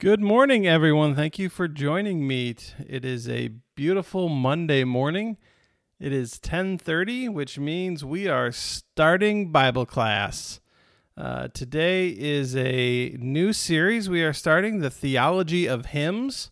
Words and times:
Good 0.00 0.22
morning, 0.22 0.66
everyone. 0.66 1.14
Thank 1.14 1.38
you 1.38 1.50
for 1.50 1.68
joining 1.68 2.26
me. 2.26 2.56
It 2.88 3.04
is 3.04 3.28
a 3.28 3.50
beautiful 3.74 4.30
Monday 4.30 4.82
morning. 4.82 5.36
It 5.98 6.10
is 6.10 6.38
10:30, 6.38 7.28
which 7.28 7.58
means 7.58 8.02
we 8.02 8.26
are 8.26 8.50
starting 8.50 9.52
Bible 9.52 9.84
class. 9.84 10.58
Uh, 11.18 11.48
today 11.48 12.08
is 12.08 12.56
a 12.56 13.14
new 13.18 13.52
series 13.52 14.08
we 14.08 14.22
are 14.22 14.32
starting, 14.32 14.78
the 14.78 14.88
theology 14.88 15.66
of 15.66 15.84
hymns, 15.84 16.50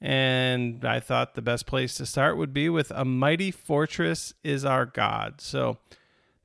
and 0.00 0.82
I 0.82 1.00
thought 1.00 1.34
the 1.34 1.42
best 1.42 1.66
place 1.66 1.96
to 1.96 2.06
start 2.06 2.38
would 2.38 2.54
be 2.54 2.70
with 2.70 2.90
"A 2.92 3.04
Mighty 3.04 3.50
Fortress 3.50 4.32
Is 4.42 4.64
Our 4.64 4.86
God." 4.86 5.42
So 5.42 5.76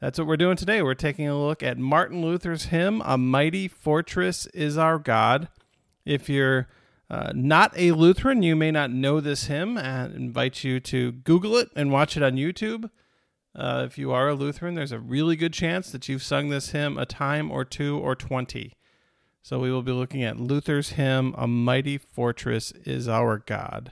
that's 0.02 0.20
what 0.20 0.28
we're 0.28 0.36
doing 0.36 0.58
today. 0.58 0.82
We're 0.82 0.96
taking 0.96 1.30
a 1.30 1.40
look 1.40 1.64
at 1.64 1.78
Martin 1.78 2.22
Luther's 2.22 2.66
hymn, 2.66 3.02
"A 3.06 3.18
Mighty 3.18 3.70
Fortress 3.70 4.48
Is 4.48 4.78
Our 4.78 5.00
God." 5.00 5.48
If 6.06 6.30
you're 6.30 6.68
uh, 7.10 7.32
not 7.36 7.74
a 7.78 7.92
Lutheran, 7.92 8.44
you 8.44 8.55
may 8.55 8.72
not 8.72 8.91
know 8.91 9.20
this 9.20 9.45
hymn. 9.45 9.77
I 9.77 10.05
invite 10.05 10.64
you 10.64 10.80
to 10.81 11.12
Google 11.12 11.58
it 11.58 11.70
and 11.76 11.91
watch 11.91 12.18
it 12.18 12.23
on 12.23 12.34
YouTube. 12.34 12.90
Uh, 13.55 13.84
if 13.86 13.98
you 13.98 14.12
are 14.12 14.30
a 14.30 14.36
Lutheran, 14.36 14.76
there's 14.76 14.91
a 14.91 15.00
really 15.00 15.36
good 15.36 15.54
chance 15.54 15.91
that 15.91 16.09
you've 16.09 16.23
sung 16.23 16.50
this 16.50 16.72
hymn 16.72 16.98
a 16.98 17.05
time 17.05 17.52
or 17.52 17.64
two 17.64 17.98
or 17.98 18.16
20. 18.16 18.73
So 19.41 19.59
we 19.59 19.72
will 19.72 19.84
be 19.84 19.91
looking 19.91 20.23
at 20.23 20.40
Luther's 20.40 20.90
hymn, 20.90 21.36
A 21.38 21.48
Mighty 21.48 21.98
Fortress 22.00 22.73
is 22.84 23.08
Our 23.08 23.38
God. 23.38 23.92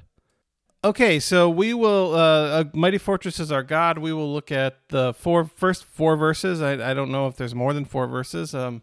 Okay, 0.83 1.19
so 1.19 1.49
we 1.49 1.73
will, 1.73 2.15
uh, 2.15 2.61
A 2.61 2.69
Mighty 2.73 2.97
Fortress 2.97 3.39
is 3.39 3.51
Our 3.51 3.63
God. 3.63 3.99
We 3.99 4.11
will 4.11 4.33
look 4.33 4.51
at 4.51 4.89
the 4.89 5.13
four 5.13 5.45
first 5.45 5.85
four 5.85 6.17
verses. 6.17 6.61
I, 6.61 6.89
I 6.89 6.93
don't 6.93 7.11
know 7.11 7.27
if 7.27 7.37
there's 7.37 7.55
more 7.55 7.71
than 7.71 7.85
four 7.85 8.07
verses. 8.07 8.53
Um, 8.53 8.81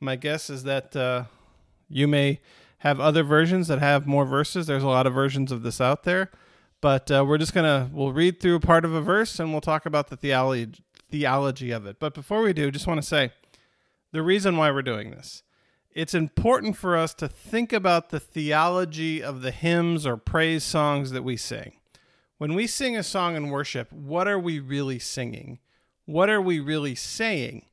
my 0.00 0.16
guess 0.16 0.50
is 0.50 0.64
that 0.64 0.96
uh, 0.96 1.24
you 1.88 2.08
may 2.08 2.40
have 2.78 3.00
other 3.00 3.22
versions 3.22 3.68
that 3.68 3.78
have 3.78 4.06
more 4.06 4.24
verses. 4.24 4.66
There's 4.66 4.82
a 4.82 4.88
lot 4.88 5.06
of 5.06 5.14
versions 5.14 5.50
of 5.50 5.62
this 5.62 5.80
out 5.80 6.04
there, 6.04 6.30
but 6.80 7.10
uh, 7.10 7.24
we're 7.26 7.38
just 7.38 7.54
gonna 7.54 7.90
we'll 7.92 8.12
read 8.12 8.40
through 8.40 8.56
a 8.56 8.60
part 8.60 8.84
of 8.84 8.92
a 8.92 9.00
verse 9.00 9.38
and 9.40 9.52
we'll 9.52 9.60
talk 9.60 9.86
about 9.86 10.08
the 10.08 10.16
theology 10.16 10.82
theology 11.10 11.70
of 11.70 11.86
it. 11.86 11.98
But 11.98 12.14
before 12.14 12.42
we 12.42 12.52
do, 12.52 12.70
just 12.70 12.86
want 12.86 13.00
to 13.00 13.06
say 13.06 13.32
the 14.12 14.22
reason 14.22 14.56
why 14.56 14.70
we're 14.70 14.82
doing 14.82 15.10
this. 15.10 15.42
It's 15.90 16.14
important 16.14 16.76
for 16.76 16.94
us 16.96 17.14
to 17.14 17.28
think 17.28 17.72
about 17.72 18.10
the 18.10 18.20
theology 18.20 19.22
of 19.22 19.40
the 19.40 19.50
hymns 19.50 20.04
or 20.04 20.18
praise 20.18 20.62
songs 20.62 21.10
that 21.12 21.24
we 21.24 21.38
sing. 21.38 21.72
When 22.38 22.54
we 22.54 22.66
sing 22.66 22.96
a 22.96 23.02
song 23.02 23.34
in 23.34 23.48
worship, 23.48 23.90
what 23.90 24.28
are 24.28 24.38
we 24.38 24.60
really 24.60 24.98
singing? 24.98 25.58
What 26.04 26.28
are 26.28 26.40
we 26.40 26.60
really 26.60 26.94
saying? 26.94 27.64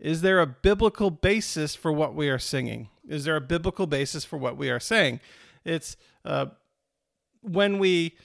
Is 0.00 0.22
there 0.22 0.40
a 0.40 0.46
biblical 0.46 1.10
basis 1.10 1.76
for 1.76 1.92
what 1.92 2.14
we 2.14 2.28
are 2.28 2.38
singing? 2.38 2.88
Is 3.08 3.24
there 3.24 3.36
a 3.36 3.40
biblical 3.40 3.86
basis 3.86 4.24
for 4.24 4.36
what 4.36 4.56
we 4.56 4.70
are 4.70 4.80
saying? 4.80 5.20
It's 5.64 5.96
uh, 6.24 6.46
when 7.42 7.78
we 7.78 8.16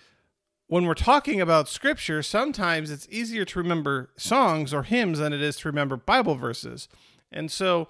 when 0.68 0.86
we're 0.86 0.94
talking 0.94 1.40
about 1.42 1.70
scripture, 1.70 2.24
sometimes 2.24 2.90
it's 2.90 3.08
easier 3.12 3.46
to 3.46 3.60
remember 3.60 4.10
songs 4.18 4.74
or 4.74 4.84
hymns 4.84 5.20
than 5.20 5.34
it 5.34 5.42
is 5.42 5.58
to 5.58 5.68
remember 5.68 5.98
Bible 5.98 6.36
verses. 6.36 6.88
And 7.32 7.52
so 7.52 7.90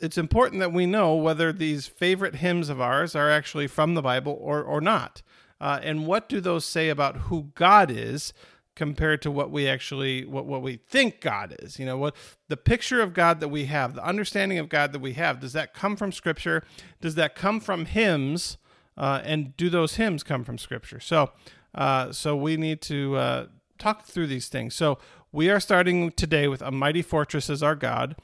it's 0.00 0.16
important 0.16 0.60
that 0.60 0.72
we 0.72 0.86
know 0.86 1.14
whether 1.14 1.52
these 1.52 1.86
favorite 1.86 2.36
hymns 2.36 2.68
of 2.68 2.80
ours 2.80 3.14
are 3.14 3.30
actually 3.30 3.66
from 3.66 3.94
the 3.94 4.02
Bible 4.02 4.38
or, 4.40 4.62
or 4.62 4.80
not. 4.80 5.22
Uh, 5.60 5.80
and 5.82 6.06
what 6.06 6.28
do 6.28 6.40
those 6.40 6.64
say 6.64 6.88
about 6.88 7.16
who 7.16 7.50
God 7.54 7.90
is 7.90 8.32
compared 8.76 9.22
to 9.22 9.30
what 9.30 9.50
we 9.50 9.66
actually 9.68 10.24
what, 10.24 10.46
what 10.46 10.62
we 10.62 10.76
think 10.76 11.20
God 11.20 11.56
is. 11.58 11.80
You 11.80 11.86
know, 11.86 11.98
what 11.98 12.14
the 12.48 12.56
picture 12.56 13.00
of 13.00 13.12
God 13.12 13.40
that 13.40 13.48
we 13.48 13.64
have, 13.64 13.94
the 13.94 14.04
understanding 14.04 14.58
of 14.58 14.68
God 14.68 14.92
that 14.92 15.00
we 15.00 15.14
have, 15.14 15.40
does 15.40 15.54
that 15.54 15.74
come 15.74 15.96
from 15.96 16.12
scripture? 16.12 16.62
Does 17.00 17.16
that 17.16 17.34
come 17.34 17.58
from 17.58 17.86
hymns? 17.86 18.58
Uh, 18.96 19.20
and 19.24 19.54
do 19.58 19.68
those 19.68 19.96
hymns 19.96 20.22
come 20.22 20.44
from 20.44 20.56
scripture? 20.56 21.00
So 21.00 21.32
uh, 21.74 22.12
so 22.12 22.36
we 22.36 22.56
need 22.56 22.80
to 22.82 23.16
uh, 23.16 23.46
talk 23.78 24.04
through 24.04 24.28
these 24.28 24.48
things. 24.48 24.74
So 24.74 24.98
we 25.32 25.50
are 25.50 25.60
starting 25.60 26.12
today 26.12 26.48
with 26.48 26.62
a 26.62 26.70
mighty 26.70 27.02
fortress 27.02 27.50
as 27.50 27.62
our 27.62 27.74
God. 27.74 28.16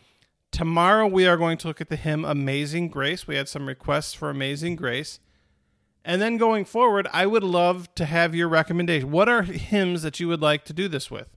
Tomorrow 0.51 1.07
we 1.07 1.27
are 1.27 1.37
going 1.37 1.59
to 1.59 1.69
look 1.69 1.81
at 1.81 1.89
the 1.89 1.97
hymn 1.97 2.25
Amazing 2.25 2.89
Grace. 2.89 3.27
We 3.27 3.37
had 3.37 3.49
some 3.49 3.67
requests 3.67 4.15
for 4.15 4.31
Amazing 4.31 4.77
Grace. 4.77 5.19
And 6.05 6.21
then 6.21 6.37
going 6.37 6.65
forward, 6.65 7.07
I 7.13 7.27
would 7.27 7.45
love 7.45 7.95
to 7.95 8.05
have 8.05 8.35
your 8.35 8.49
recommendation. 8.49 9.11
What 9.11 9.29
are 9.29 9.43
hymns 9.43 10.03
that 10.03 10.19
you 10.19 10.29
would 10.29 10.41
like 10.41 10.65
to 10.65 10.73
do 10.73 10.89
this 10.89 11.11
with? 11.11 11.29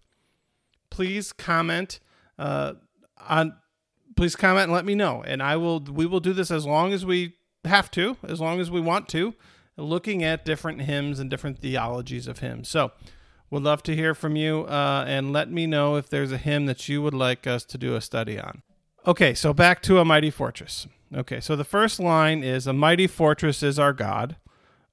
Please 0.89 1.31
comment 1.33 1.99
uh, 2.39 2.73
on. 3.27 3.55
Please 4.15 4.35
comment 4.35 4.65
and 4.65 4.73
let 4.73 4.85
me 4.85 4.95
know, 4.95 5.23
and 5.23 5.43
I 5.43 5.57
will. 5.57 5.79
We 5.81 6.05
will 6.05 6.19
do 6.19 6.33
this 6.33 6.49
as 6.49 6.65
long 6.65 6.93
as 6.93 7.05
we 7.05 7.33
have 7.65 7.91
to, 7.91 8.17
as 8.23 8.39
long 8.39 8.59
as 8.59 8.71
we 8.71 8.79
want 8.79 9.09
to, 9.09 9.35
looking 9.77 10.23
at 10.23 10.45
different 10.45 10.81
hymns 10.83 11.19
and 11.19 11.29
different 11.29 11.59
theologies 11.59 12.27
of 12.27 12.39
hymns. 12.39 12.69
So, 12.69 12.91
would 13.49 13.63
love 13.63 13.83
to 13.83 13.95
hear 13.95 14.15
from 14.15 14.35
you, 14.35 14.61
uh, 14.61 15.03
and 15.07 15.33
let 15.33 15.51
me 15.51 15.67
know 15.67 15.95
if 15.95 16.09
there's 16.09 16.31
a 16.31 16.37
hymn 16.37 16.65
that 16.67 16.87
you 16.87 17.01
would 17.01 17.13
like 17.13 17.45
us 17.45 17.65
to 17.65 17.77
do 17.77 17.95
a 17.95 18.01
study 18.01 18.39
on. 18.39 18.63
Okay, 19.05 19.33
so 19.33 19.53
back 19.53 19.81
to 19.83 19.99
a 19.99 20.05
mighty 20.05 20.31
fortress. 20.31 20.87
Okay, 21.13 21.39
so 21.39 21.55
the 21.55 21.63
first 21.63 21.99
line 21.99 22.43
is 22.43 22.65
A 22.65 22.73
mighty 22.73 23.05
fortress 23.05 23.61
is 23.61 23.77
our 23.77 23.93
God 23.93 24.37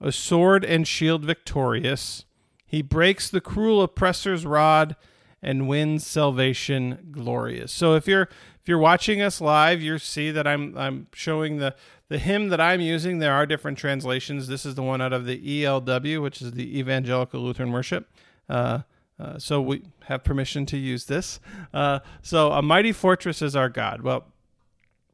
a 0.03 0.13
sword 0.13 0.65
and 0.65 0.87
shield 0.87 1.25
victorious. 1.25 2.25
He 2.67 2.83
breaks 2.83 3.31
the 3.31 3.41
cruel 3.41 3.83
oppressor's 3.83 4.45
rod 4.45 4.97
and 5.41 5.69
wins 5.69 6.07
salvation 6.07 7.09
glorious. 7.13 7.73
So 7.73 7.95
if 7.95 8.07
you're 8.07 8.29
if 8.61 8.69
you're 8.69 8.79
watching 8.79 9.21
us 9.21 9.41
live, 9.41 9.81
you 9.81 9.99
see 9.99 10.31
that 10.31 10.47
I'm 10.47 10.77
I'm 10.77 11.07
showing 11.13 11.59
the 11.59 11.75
the 12.09 12.19
hymn 12.19 12.49
that 12.51 12.61
I'm 12.61 12.81
using. 12.81 13.19
There 13.19 13.33
are 13.33 13.47
different 13.47 13.79
translations. 13.79 14.47
This 14.47 14.67
is 14.67 14.75
the 14.75 14.83
one 14.83 15.01
out 15.01 15.13
of 15.13 15.25
the 15.25 15.63
ELW, 15.63 16.21
which 16.21 16.43
is 16.43 16.53
the 16.53 16.79
Evangelical 16.79 17.41
Lutheran 17.41 17.73
Worship. 17.73 18.09
Uh, 18.49 18.81
uh, 19.19 19.39
so 19.39 19.61
we 19.61 19.83
have 20.05 20.25
permission 20.25 20.67
to 20.67 20.77
use 20.77 21.07
this. 21.07 21.41
Uh, 21.73 22.01
so 22.23 22.53
a 22.53 22.63
mighty 22.63 22.93
fortress 22.93 23.41
is 23.41 23.57
our 23.57 23.69
God. 23.69 24.03
Well, 24.03 24.27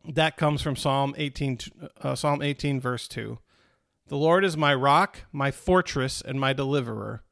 that 0.09 0.37
comes 0.37 0.63
from 0.63 0.77
Psalm 0.77 1.15
18, 1.17 1.59
uh, 2.01 2.15
Psalm 2.15 2.43
18, 2.43 2.81
verse 2.81 3.07
two. 3.07 3.39
The 4.09 4.17
Lord 4.17 4.43
is 4.43 4.57
my 4.57 4.75
rock, 4.75 5.25
my 5.33 5.51
fortress, 5.51 6.23
and 6.23 6.41
my 6.41 6.55
deliverer. 6.55 7.23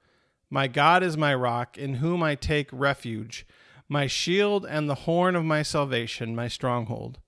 My 0.50 0.68
God 0.68 1.02
is 1.02 1.16
my 1.16 1.34
rock, 1.34 1.78
in 1.78 1.94
whom 1.94 2.22
I 2.22 2.34
take 2.34 2.68
refuge, 2.70 3.46
my 3.88 4.06
shield 4.06 4.66
and 4.66 4.88
the 4.88 4.94
horn 4.94 5.34
of 5.36 5.44
my 5.44 5.62
salvation, 5.62 6.36
my 6.36 6.48
stronghold. 6.48 7.18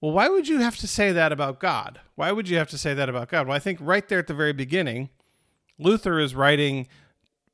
Well, 0.00 0.12
why 0.12 0.28
would 0.28 0.46
you 0.46 0.58
have 0.58 0.76
to 0.76 0.86
say 0.86 1.10
that 1.10 1.32
about 1.32 1.58
God? 1.58 2.00
Why 2.14 2.30
would 2.30 2.48
you 2.48 2.56
have 2.58 2.70
to 2.70 2.78
say 2.78 2.94
that 2.94 3.08
about 3.08 3.28
God? 3.28 3.48
Well, 3.48 3.56
I 3.56 3.60
think 3.60 3.80
right 3.82 4.08
there 4.08 4.20
at 4.20 4.28
the 4.28 4.34
very 4.34 4.52
beginning, 4.52 5.10
Luther 5.76 6.20
is 6.20 6.36
writing 6.36 6.86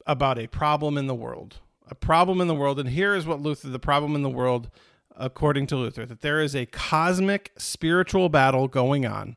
about 0.06 0.38
a 0.38 0.48
problem 0.48 0.98
in 0.98 1.06
the 1.06 1.14
world. 1.14 1.60
A 1.88 1.94
problem 1.94 2.42
in 2.42 2.48
the 2.48 2.54
world. 2.54 2.78
And 2.78 2.90
here 2.90 3.14
is 3.14 3.26
what 3.26 3.40
Luther, 3.40 3.70
the 3.70 3.78
problem 3.78 4.14
in 4.14 4.22
the 4.22 4.28
world, 4.28 4.68
according 5.16 5.66
to 5.68 5.76
Luther, 5.76 6.04
that 6.04 6.20
there 6.20 6.42
is 6.42 6.54
a 6.54 6.66
cosmic 6.66 7.52
spiritual 7.56 8.28
battle 8.28 8.68
going 8.68 9.06
on 9.06 9.36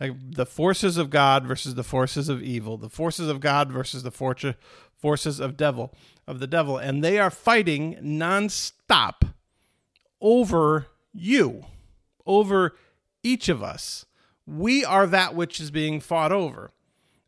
like 0.00 0.12
the 0.32 0.46
forces 0.46 0.96
of 0.96 1.10
God 1.10 1.46
versus 1.46 1.74
the 1.74 1.84
forces 1.84 2.28
of 2.28 2.42
evil, 2.42 2.76
the 2.76 2.90
forces 2.90 3.28
of 3.28 3.40
God 3.40 3.70
versus 3.70 4.02
the 4.02 4.10
for- 4.10 4.36
forces 4.96 5.40
of 5.40 5.56
devil 5.56 5.94
of 6.26 6.40
the 6.40 6.46
devil, 6.46 6.76
and 6.76 7.02
they 7.02 7.18
are 7.18 7.30
fighting 7.30 7.96
nonstop 8.02 9.32
over 10.20 10.86
you, 11.12 11.64
over 12.26 12.76
each 13.22 13.48
of 13.48 13.62
us. 13.62 14.06
We 14.46 14.84
are 14.84 15.06
that 15.06 15.34
which 15.34 15.60
is 15.60 15.70
being 15.70 16.00
fought 16.00 16.32
over. 16.32 16.72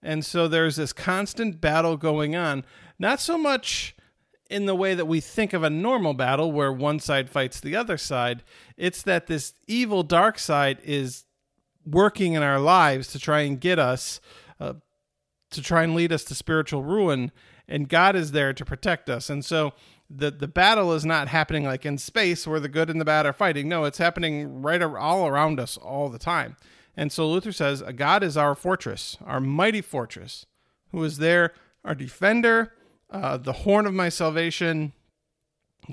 And 0.02 0.24
so 0.24 0.46
there's 0.46 0.76
this 0.76 0.92
constant 0.92 1.60
battle 1.60 1.96
going 1.96 2.36
on, 2.36 2.64
not 2.98 3.20
so 3.20 3.36
much 3.36 3.96
in 4.48 4.66
the 4.66 4.74
way 4.74 4.94
that 4.94 5.06
we 5.06 5.20
think 5.20 5.52
of 5.52 5.62
a 5.62 5.70
normal 5.70 6.14
battle 6.14 6.52
where 6.52 6.72
one 6.72 7.00
side 7.00 7.28
fights 7.28 7.60
the 7.60 7.76
other 7.76 7.98
side. 7.98 8.42
It's 8.76 9.02
that 9.02 9.26
this 9.26 9.54
evil 9.66 10.02
dark 10.02 10.38
side 10.38 10.78
is 10.82 11.24
working 11.90 12.34
in 12.34 12.42
our 12.42 12.58
lives 12.60 13.08
to 13.08 13.18
try 13.18 13.40
and 13.40 13.60
get 13.60 13.78
us 13.78 14.20
uh, 14.60 14.74
to 15.50 15.62
try 15.62 15.82
and 15.82 15.94
lead 15.94 16.12
us 16.12 16.24
to 16.24 16.34
spiritual 16.34 16.82
ruin 16.82 17.32
and 17.68 17.88
God 17.88 18.16
is 18.16 18.32
there 18.32 18.52
to 18.52 18.64
protect 18.64 19.10
us. 19.10 19.28
And 19.28 19.44
so 19.44 19.74
the 20.10 20.30
the 20.30 20.48
battle 20.48 20.94
is 20.94 21.04
not 21.04 21.28
happening 21.28 21.64
like 21.64 21.84
in 21.84 21.98
space 21.98 22.46
where 22.46 22.60
the 22.60 22.68
good 22.68 22.88
and 22.88 23.00
the 23.00 23.04
bad 23.04 23.26
are 23.26 23.32
fighting. 23.32 23.68
No, 23.68 23.84
it's 23.84 23.98
happening 23.98 24.62
right 24.62 24.80
all 24.82 25.28
around 25.28 25.60
us 25.60 25.76
all 25.76 26.08
the 26.08 26.18
time. 26.18 26.56
And 26.96 27.12
so 27.12 27.28
Luther 27.28 27.52
says, 27.52 27.82
God 27.94 28.24
is 28.24 28.36
our 28.36 28.54
fortress, 28.54 29.16
our 29.24 29.40
mighty 29.40 29.82
fortress, 29.82 30.46
who 30.90 31.04
is 31.04 31.18
there, 31.18 31.52
our 31.84 31.94
defender, 31.94 32.72
uh, 33.10 33.36
the 33.36 33.52
horn 33.52 33.86
of 33.86 33.94
my 33.94 34.08
salvation. 34.08 34.92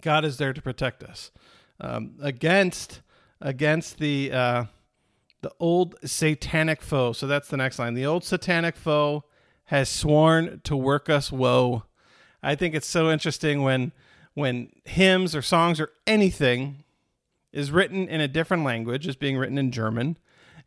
God 0.02 0.26
is 0.26 0.38
there 0.38 0.52
to 0.52 0.62
protect 0.62 1.04
us 1.04 1.32
um, 1.80 2.16
against 2.22 3.02
against 3.42 4.00
the 4.00 4.32
uh, 4.32 4.64
the 5.42 5.52
old 5.60 5.96
satanic 6.04 6.82
foe. 6.82 7.14
So 7.14 7.28
that's 7.28 7.48
the 7.48 7.58
next 7.58 7.80
line. 7.80 7.94
The 7.94 8.06
old 8.06 8.24
satanic 8.24 8.76
foe 8.76 9.24
has 9.66 9.90
sworn 9.90 10.62
to 10.64 10.76
work 10.76 11.10
us 11.10 11.32
woe. 11.32 11.84
I 12.42 12.56
think 12.56 12.76
it's 12.76 12.88
so 12.88 13.12
interesting 13.12 13.64
when 13.64 13.92
when 14.36 14.70
hymns 14.84 15.34
or 15.34 15.42
songs 15.42 15.80
or 15.80 15.90
anything 16.06 16.84
is 17.54 17.72
written 17.72 18.08
in 18.08 18.20
a 18.20 18.28
different 18.28 18.66
language, 18.66 19.08
is 19.08 19.16
being 19.16 19.38
written 19.38 19.58
in 19.58 19.72
German, 19.72 20.18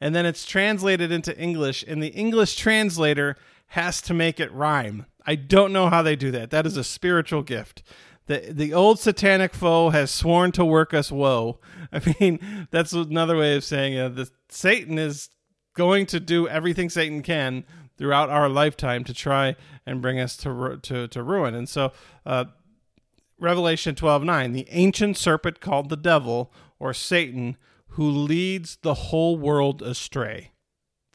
and 0.00 0.14
then 0.14 0.24
it's 0.24 0.46
translated 0.46 1.12
into 1.12 1.38
English, 1.38 1.84
and 1.86 2.02
the 2.02 2.08
English 2.08 2.56
translator 2.56 3.36
has 3.68 4.00
to 4.00 4.14
make 4.14 4.40
it 4.40 4.50
rhyme. 4.52 5.04
I 5.26 5.34
don't 5.34 5.72
know 5.72 5.90
how 5.90 6.00
they 6.00 6.16
do 6.16 6.30
that. 6.30 6.50
That 6.50 6.64
is 6.64 6.78
a 6.78 6.84
spiritual 6.84 7.42
gift. 7.42 7.82
The, 8.28 8.52
the 8.52 8.74
old 8.74 9.00
satanic 9.00 9.54
foe 9.54 9.88
has 9.88 10.10
sworn 10.10 10.52
to 10.52 10.64
work 10.64 10.92
us 10.92 11.10
woe. 11.10 11.58
I 11.92 12.14
mean, 12.20 12.68
that's 12.70 12.92
another 12.92 13.36
way 13.36 13.56
of 13.56 13.64
saying 13.64 13.94
it. 13.94 14.16
The, 14.16 14.30
Satan 14.50 14.98
is 14.98 15.30
going 15.74 16.06
to 16.06 16.20
do 16.20 16.46
everything 16.46 16.90
Satan 16.90 17.22
can 17.22 17.64
throughout 17.96 18.28
our 18.28 18.48
lifetime 18.48 19.02
to 19.04 19.14
try 19.14 19.56
and 19.86 20.02
bring 20.02 20.20
us 20.20 20.36
to 20.38 20.78
to, 20.82 21.08
to 21.08 21.22
ruin. 21.22 21.54
And 21.54 21.68
so, 21.68 21.92
uh, 22.26 22.44
Revelation 23.40 23.94
twelve 23.94 24.24
nine, 24.24 24.52
the 24.52 24.66
ancient 24.70 25.16
serpent 25.16 25.60
called 25.60 25.88
the 25.88 25.96
devil 25.96 26.52
or 26.78 26.92
Satan, 26.92 27.56
who 27.88 28.08
leads 28.08 28.76
the 28.82 28.94
whole 28.94 29.38
world 29.38 29.80
astray. 29.80 30.52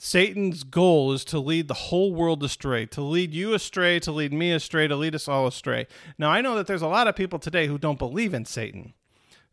Satan's 0.05 0.65
goal 0.65 1.13
is 1.13 1.23
to 1.23 1.39
lead 1.39 1.69
the 1.69 1.73
whole 1.73 2.13
world 2.13 2.43
astray, 2.43 2.85
to 2.87 3.01
lead 3.01 3.33
you 3.33 3.53
astray, 3.53 4.01
to 4.01 4.11
lead 4.11 4.33
me 4.33 4.51
astray, 4.51 4.85
to 4.85 4.97
lead 4.97 5.15
us 5.15 5.29
all 5.29 5.47
astray. 5.47 5.87
Now, 6.17 6.29
I 6.29 6.41
know 6.41 6.55
that 6.55 6.67
there's 6.67 6.81
a 6.81 6.89
lot 6.89 7.07
of 7.07 7.15
people 7.15 7.39
today 7.39 7.67
who 7.67 7.77
don't 7.77 7.97
believe 7.97 8.33
in 8.33 8.43
Satan, 8.43 8.95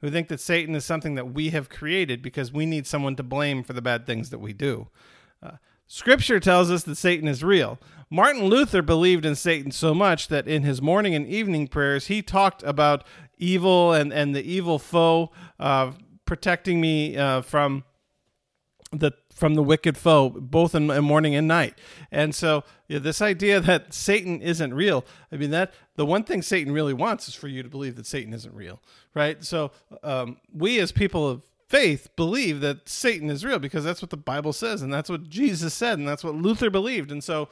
who 0.01 0.11
think 0.11 0.27
that 0.27 0.41
Satan 0.41 0.75
is 0.75 0.85
something 0.85 1.15
that 1.15 1.33
we 1.33 1.51
have 1.51 1.69
created 1.69 2.21
because 2.21 2.53
we 2.53 2.67
need 2.67 2.89
someone 2.89 3.15
to 3.15 3.23
blame 3.23 3.63
for 3.63 3.75
the 3.75 3.81
bad 3.81 4.07
things 4.07 4.31
that 4.31 4.41
we 4.41 4.53
do. 4.53 4.89
Uh, 5.41 5.53
scripture 5.87 6.41
tells 6.41 6.69
us 6.69 6.83
that 6.83 6.97
Satan 6.97 7.29
is 7.29 7.45
real. 7.45 7.79
Martin 8.11 8.47
Luther 8.47 8.83
believed 8.83 9.25
in 9.25 9.37
Satan 9.37 9.71
so 9.71 9.95
much 9.95 10.27
that 10.27 10.49
in 10.49 10.65
his 10.65 10.83
morning 10.83 11.15
and 11.15 11.29
evening 11.29 11.69
prayers, 11.69 12.09
he 12.09 12.23
talked 12.23 12.65
about 12.65 13.07
evil 13.39 13.93
and, 13.93 14.13
and 14.13 14.35
the 14.35 14.43
evil 14.43 14.81
foe 14.81 15.31
uh, 15.61 15.93
protecting 16.25 16.81
me 16.81 17.17
uh, 17.17 17.41
from 17.41 17.85
the 18.91 19.13
from 19.41 19.55
the 19.55 19.63
wicked 19.63 19.97
foe, 19.97 20.29
both 20.29 20.75
in, 20.75 20.91
in 20.91 21.03
morning 21.03 21.35
and 21.35 21.49
night. 21.49 21.79
And 22.13 22.35
so, 22.35 22.63
yeah, 22.87 22.99
this 22.99 23.21
idea 23.23 23.59
that 23.61 23.93
Satan 23.95 24.41
isn't 24.43 24.75
real, 24.75 25.05
I 25.33 25.37
mean, 25.37 25.51
that 25.51 25.73
the 25.97 26.07
one 26.07 26.23
thing 26.23 26.43
Satan 26.43 26.73
really 26.73 26.93
wants 26.93 27.27
is 27.27 27.35
for 27.35 27.49
you 27.49 27.63
to 27.63 27.69
believe 27.69 27.97
that 27.97 28.07
Satan 28.07 28.35
isn't 28.35 28.55
real, 28.55 28.81
right? 29.15 29.43
So, 29.43 29.73
um, 30.03 30.37
we 30.55 30.79
as 30.79 30.93
people 30.93 31.29
of 31.29 31.43
faith 31.69 32.09
believe 32.15 32.61
that 32.61 32.89
Satan 32.89 33.31
is 33.31 33.45
real 33.45 33.59
because 33.59 33.83
that's 33.83 34.03
what 34.03 34.11
the 34.11 34.17
Bible 34.17 34.53
says, 34.53 34.83
and 34.83 34.93
that's 34.93 35.09
what 35.09 35.29
Jesus 35.29 35.73
said, 35.75 35.99
and 35.99 36.07
that's 36.07 36.23
what 36.23 36.35
Luther 36.35 36.69
believed. 36.69 37.11
And 37.11 37.25
so, 37.25 37.49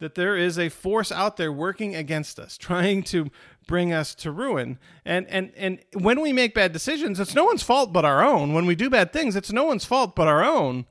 that 0.00 0.14
there 0.14 0.36
is 0.36 0.58
a 0.58 0.68
force 0.68 1.10
out 1.10 1.36
there 1.36 1.52
working 1.52 1.96
against 1.96 2.38
us, 2.38 2.56
trying 2.58 3.02
to 3.04 3.30
bring 3.66 3.92
us 3.92 4.14
to 4.16 4.30
ruin. 4.30 4.78
And 5.04 5.26
and 5.28 5.52
and 5.56 5.78
when 5.94 6.20
we 6.20 6.32
make 6.32 6.54
bad 6.54 6.72
decisions, 6.72 7.20
it's 7.20 7.34
no 7.34 7.44
one's 7.44 7.62
fault 7.62 7.92
but 7.92 8.04
our 8.04 8.24
own. 8.24 8.52
When 8.54 8.66
we 8.66 8.74
do 8.74 8.90
bad 8.90 9.12
things, 9.12 9.36
it's 9.36 9.52
no 9.52 9.64
one's 9.64 9.84
fault 9.84 10.14
but 10.14 10.28
our 10.28 10.44
own. 10.44 10.86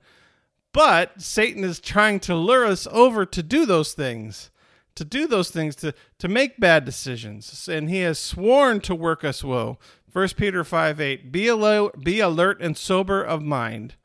But 0.74 1.22
Satan 1.22 1.64
is 1.64 1.80
trying 1.80 2.20
to 2.22 2.36
lure 2.36 2.66
us 2.66 2.88
over 2.92 3.26
to 3.26 3.44
do 3.44 3.66
those 3.66 3.94
things, 3.94 4.52
to 4.96 5.06
do 5.06 5.28
those 5.28 5.50
things, 5.50 5.76
to, 5.78 5.94
to 6.20 6.28
make 6.28 6.60
bad 6.60 6.86
decisions. 6.86 7.68
And 7.68 7.90
he 7.90 8.00
has 8.00 8.20
sworn 8.20 8.82
to 8.82 8.96
work 8.96 9.24
us 9.24 9.44
woe. 9.44 9.80
1 10.12 10.30
Peter 10.30 10.64
5 10.64 11.00
8, 11.00 11.32
be 11.32 11.48
alert, 11.48 12.04
be 12.04 12.20
alert 12.20 12.62
and 12.62 12.78
sober 12.78 13.22
of 13.22 13.42
mind. 13.42 13.96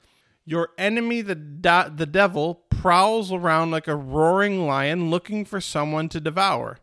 Your 0.45 0.71
enemy, 0.77 1.21
the, 1.23 1.35
the 1.35 2.07
devil, 2.07 2.63
prowls 2.69 3.31
around 3.31 3.71
like 3.71 3.87
a 3.87 3.95
roaring 3.95 4.67
lion 4.67 5.09
looking 5.09 5.45
for 5.45 5.61
someone 5.61 6.09
to 6.09 6.21
devour. 6.21 6.79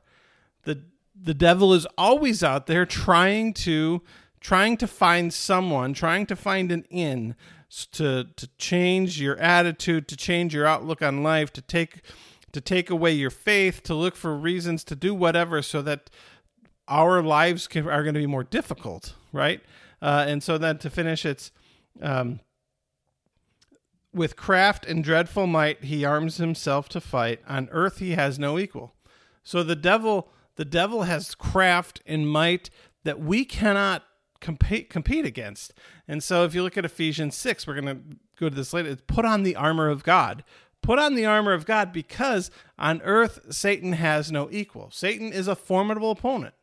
The, 0.63 0.83
the 1.13 1.33
devil 1.33 1.73
is 1.73 1.85
always 1.97 2.41
out 2.41 2.67
there 2.67 2.85
trying 2.85 3.53
to 3.55 4.01
trying 4.39 4.77
to 4.77 4.87
find 4.87 5.33
someone, 5.33 5.93
trying 5.93 6.25
to 6.25 6.35
find 6.35 6.71
an 6.71 6.85
in, 6.89 7.35
to 7.69 8.25
to 8.36 8.50
change 8.57 9.21
your 9.21 9.38
attitude, 9.38 10.07
to 10.07 10.18
change 10.18 10.54
your 10.54 10.66
outlook 10.66 11.01
on 11.01 11.24
life, 11.24 11.54
to 11.54 11.62
take 11.62 12.01
to 12.51 12.62
take 12.62 12.89
away 12.89 13.12
your 13.12 13.30
faith, 13.30 13.83
to 13.83 13.94
look 13.94 14.16
for 14.16 14.36
reasons 14.36 14.83
to 14.86 14.95
do 14.95 15.13
whatever, 15.13 15.62
so 15.62 15.81
that 15.83 16.10
our 16.88 17.21
lives 17.21 17.68
can, 17.68 17.88
are 17.88 18.01
going 18.01 18.16
to 18.16 18.19
be 18.19 18.25
more 18.25 18.44
difficult, 18.44 19.13
right? 19.31 19.62
Uh, 20.01 20.25
and 20.27 20.42
so 20.42 20.57
then 20.57 20.77
to 20.80 20.89
finish, 20.89 21.25
it's 21.25 21.51
um, 22.01 22.39
with 24.13 24.36
craft 24.36 24.86
and 24.86 25.04
dreadful 25.04 25.45
might 25.45 25.83
he 25.83 26.04
arms 26.04 26.38
himself 26.38 26.89
to 26.89 27.01
fight. 27.01 27.39
On 27.48 27.69
earth 27.71 28.00
he 28.00 28.12
has 28.12 28.39
no 28.39 28.57
equal. 28.57 28.95
So 29.44 29.63
the 29.63 29.75
devil, 29.75 30.30
the 30.56 30.66
devil 30.66 31.04
has 31.04 31.36
craft 31.36 32.01
and 32.06 32.27
might 32.27 32.69
that 33.04 33.19
we 33.19 33.45
cannot 33.45 34.04
compete 34.41 34.89
compete 34.89 35.25
against. 35.25 35.74
And 36.07 36.24
so 36.24 36.44
if 36.44 36.53
you 36.53 36.63
look 36.63 36.77
at 36.77 36.86
Ephesians 36.86 37.36
6, 37.36 37.68
we're 37.68 37.80
going 37.80 37.95
to 37.95 38.18
go 38.39 38.50
to 38.50 38.56
this 38.56 38.74
later, 38.74 38.89
it's 38.89 39.03
put 39.07 39.25
on 39.25 39.44
the 39.44 39.56
armor 39.56 39.89
of 39.89 40.03
God. 40.03 40.44
Put 40.81 41.00
on 41.00 41.15
the 41.15 41.25
armor 41.25 41.53
of 41.53 41.65
God 41.65 41.91
because 41.91 42.50
on 42.77 43.01
earth 43.03 43.39
Satan 43.50 43.94
has 43.94 44.31
no 44.31 44.47
equal. 44.51 44.89
Satan 44.91 45.33
is 45.33 45.47
a 45.47 45.56
formidable 45.56 46.12
opponent. 46.12 46.53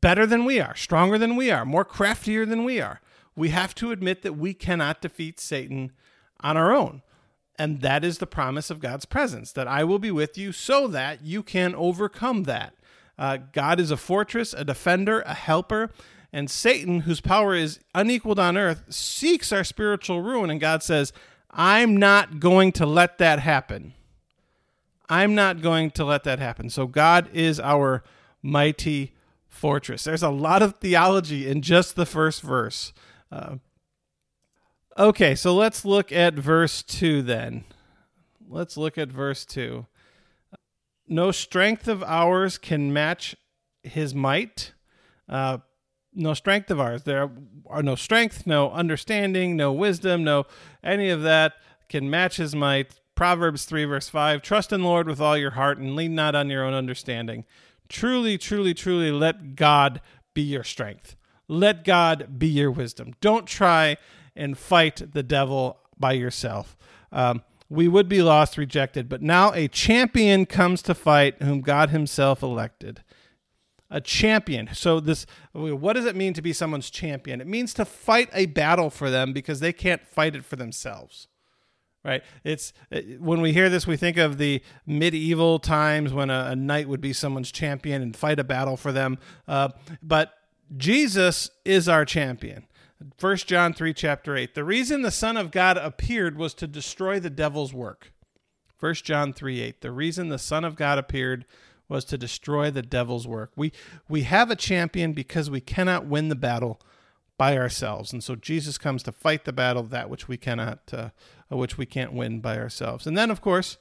Better 0.00 0.26
than 0.26 0.44
we 0.44 0.58
are, 0.58 0.74
stronger 0.74 1.18
than 1.18 1.36
we 1.36 1.50
are, 1.50 1.64
more 1.64 1.84
craftier 1.84 2.44
than 2.44 2.64
we 2.64 2.80
are. 2.80 3.00
We 3.36 3.50
have 3.50 3.74
to 3.76 3.92
admit 3.92 4.22
that 4.22 4.36
we 4.36 4.52
cannot 4.54 5.00
defeat 5.00 5.38
Satan 5.38 5.92
on 6.40 6.56
our 6.56 6.74
own. 6.74 7.02
And 7.58 7.80
that 7.82 8.04
is 8.04 8.18
the 8.18 8.26
promise 8.26 8.70
of 8.70 8.80
God's 8.80 9.04
presence, 9.04 9.52
that 9.52 9.68
I 9.68 9.84
will 9.84 9.98
be 9.98 10.10
with 10.10 10.36
you 10.36 10.52
so 10.52 10.88
that 10.88 11.22
you 11.22 11.42
can 11.42 11.74
overcome 11.74 12.44
that. 12.44 12.74
Uh, 13.18 13.38
God 13.52 13.78
is 13.78 13.90
a 13.90 13.96
fortress, 13.96 14.54
a 14.54 14.64
defender, 14.64 15.20
a 15.20 15.34
helper, 15.34 15.90
and 16.32 16.50
Satan, 16.50 17.00
whose 17.00 17.20
power 17.20 17.54
is 17.54 17.78
unequaled 17.94 18.38
on 18.38 18.56
earth, 18.56 18.84
seeks 18.88 19.52
our 19.52 19.64
spiritual 19.64 20.22
ruin. 20.22 20.50
And 20.50 20.60
God 20.60 20.82
says, 20.82 21.12
I'm 21.50 21.96
not 21.96 22.40
going 22.40 22.72
to 22.72 22.86
let 22.86 23.18
that 23.18 23.40
happen. 23.40 23.92
I'm 25.08 25.34
not 25.34 25.60
going 25.60 25.90
to 25.92 26.04
let 26.06 26.24
that 26.24 26.38
happen. 26.38 26.70
So 26.70 26.86
God 26.86 27.28
is 27.34 27.60
our 27.60 28.02
mighty 28.42 29.12
fortress. 29.46 30.04
There's 30.04 30.22
a 30.22 30.30
lot 30.30 30.62
of 30.62 30.76
theology 30.76 31.46
in 31.46 31.60
just 31.60 31.96
the 31.96 32.06
first 32.06 32.40
verse. 32.40 32.94
Uh, 33.30 33.56
okay, 34.96 35.34
so 35.34 35.54
let's 35.54 35.84
look 35.84 36.10
at 36.12 36.34
verse 36.34 36.82
2 36.82 37.20
then. 37.20 37.64
Let's 38.48 38.78
look 38.78 38.96
at 38.96 39.10
verse 39.10 39.44
2. 39.44 39.86
No 41.08 41.30
strength 41.30 41.88
of 41.88 42.02
ours 42.02 42.56
can 42.56 42.90
match 42.90 43.36
his 43.82 44.14
might. 44.14 44.72
Uh, 45.28 45.58
no 46.14 46.34
strength 46.34 46.70
of 46.70 46.80
ours. 46.80 47.04
There 47.04 47.30
are 47.66 47.82
no 47.82 47.94
strength, 47.94 48.46
no 48.46 48.70
understanding, 48.70 49.56
no 49.56 49.72
wisdom, 49.72 50.24
no 50.24 50.46
any 50.82 51.08
of 51.10 51.22
that 51.22 51.54
can 51.88 52.08
match 52.10 52.36
his 52.36 52.54
might. 52.54 53.00
Proverbs 53.14 53.64
3, 53.66 53.84
verse 53.84 54.08
5 54.08 54.42
Trust 54.42 54.72
in 54.72 54.82
the 54.82 54.86
Lord 54.86 55.06
with 55.06 55.20
all 55.20 55.36
your 55.36 55.52
heart 55.52 55.78
and 55.78 55.94
lean 55.94 56.14
not 56.14 56.34
on 56.34 56.50
your 56.50 56.64
own 56.64 56.74
understanding. 56.74 57.44
Truly, 57.88 58.38
truly, 58.38 58.74
truly 58.74 59.10
let 59.10 59.54
God 59.54 60.00
be 60.34 60.42
your 60.42 60.64
strength. 60.64 61.16
Let 61.48 61.84
God 61.84 62.38
be 62.38 62.46
your 62.46 62.70
wisdom. 62.70 63.14
Don't 63.20 63.46
try 63.46 63.98
and 64.34 64.56
fight 64.56 65.12
the 65.12 65.22
devil 65.22 65.78
by 65.98 66.12
yourself. 66.12 66.76
Um, 67.10 67.42
we 67.68 67.88
would 67.88 68.08
be 68.08 68.22
lost, 68.22 68.56
rejected, 68.56 69.08
but 69.08 69.22
now 69.22 69.52
a 69.52 69.68
champion 69.68 70.46
comes 70.46 70.82
to 70.82 70.94
fight 70.94 71.42
whom 71.42 71.60
God 71.60 71.90
himself 71.90 72.42
elected 72.42 73.02
a 73.92 74.00
champion. 74.00 74.70
So 74.72 74.98
this 74.98 75.26
what 75.52 75.92
does 75.92 76.06
it 76.06 76.16
mean 76.16 76.32
to 76.34 76.42
be 76.42 76.52
someone's 76.52 76.90
champion? 76.90 77.40
It 77.40 77.46
means 77.46 77.74
to 77.74 77.84
fight 77.84 78.30
a 78.32 78.46
battle 78.46 78.90
for 78.90 79.10
them 79.10 79.32
because 79.32 79.60
they 79.60 79.72
can't 79.72 80.04
fight 80.04 80.34
it 80.34 80.44
for 80.44 80.56
themselves. 80.56 81.28
Right? 82.04 82.24
It's 82.42 82.72
when 83.20 83.40
we 83.40 83.52
hear 83.52 83.68
this 83.68 83.86
we 83.86 83.96
think 83.96 84.16
of 84.16 84.38
the 84.38 84.62
medieval 84.86 85.60
times 85.60 86.12
when 86.12 86.30
a, 86.30 86.46
a 86.50 86.56
knight 86.56 86.88
would 86.88 87.00
be 87.00 87.12
someone's 87.12 87.52
champion 87.52 88.02
and 88.02 88.16
fight 88.16 88.40
a 88.40 88.44
battle 88.44 88.76
for 88.76 88.90
them. 88.90 89.18
Uh, 89.46 89.68
but 90.02 90.32
Jesus 90.76 91.50
is 91.64 91.88
our 91.88 92.04
champion. 92.04 92.66
1 93.20 93.36
John 93.38 93.74
3 93.74 93.92
chapter 93.92 94.36
8. 94.36 94.54
The 94.54 94.64
reason 94.64 95.02
the 95.02 95.10
son 95.10 95.36
of 95.36 95.50
God 95.50 95.76
appeared 95.76 96.38
was 96.38 96.54
to 96.54 96.66
destroy 96.66 97.20
the 97.20 97.30
devil's 97.30 97.74
work. 97.74 98.12
1 98.80 98.94
John 98.94 99.32
3 99.32 99.60
8. 99.60 99.80
The 99.80 99.92
reason 99.92 100.28
the 100.28 100.38
son 100.38 100.64
of 100.64 100.76
God 100.76 100.98
appeared 100.98 101.44
was 101.92 102.04
to 102.06 102.18
destroy 102.18 102.70
the 102.70 102.82
devil's 102.82 103.28
work. 103.28 103.52
We 103.56 103.72
we 104.08 104.22
have 104.22 104.50
a 104.50 104.56
champion 104.56 105.12
because 105.12 105.50
we 105.50 105.60
cannot 105.60 106.06
win 106.06 106.28
the 106.28 106.34
battle 106.34 106.80
by 107.38 107.56
ourselves, 107.56 108.12
and 108.12 108.22
so 108.22 108.34
Jesus 108.34 108.78
comes 108.78 109.02
to 109.02 109.12
fight 109.12 109.44
the 109.44 109.52
battle 109.52 109.82
that 109.84 110.10
which 110.10 110.28
we 110.28 110.36
cannot, 110.36 110.92
uh, 110.92 111.10
which 111.48 111.78
we 111.78 111.86
can't 111.86 112.12
win 112.12 112.40
by 112.40 112.56
ourselves. 112.56 113.06
And 113.06 113.16
then, 113.16 113.30
of 113.30 113.40
course, 113.40 113.78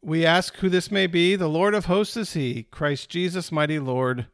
we 0.00 0.24
ask 0.24 0.56
who 0.56 0.68
this 0.68 0.90
may 0.90 1.06
be. 1.08 1.36
The 1.36 1.48
Lord 1.48 1.74
of 1.74 1.86
hosts 1.86 2.16
is 2.16 2.34
He, 2.34 2.62
Christ 2.64 3.10
Jesus, 3.10 3.50
mighty 3.50 3.78
Lord, 3.78 4.26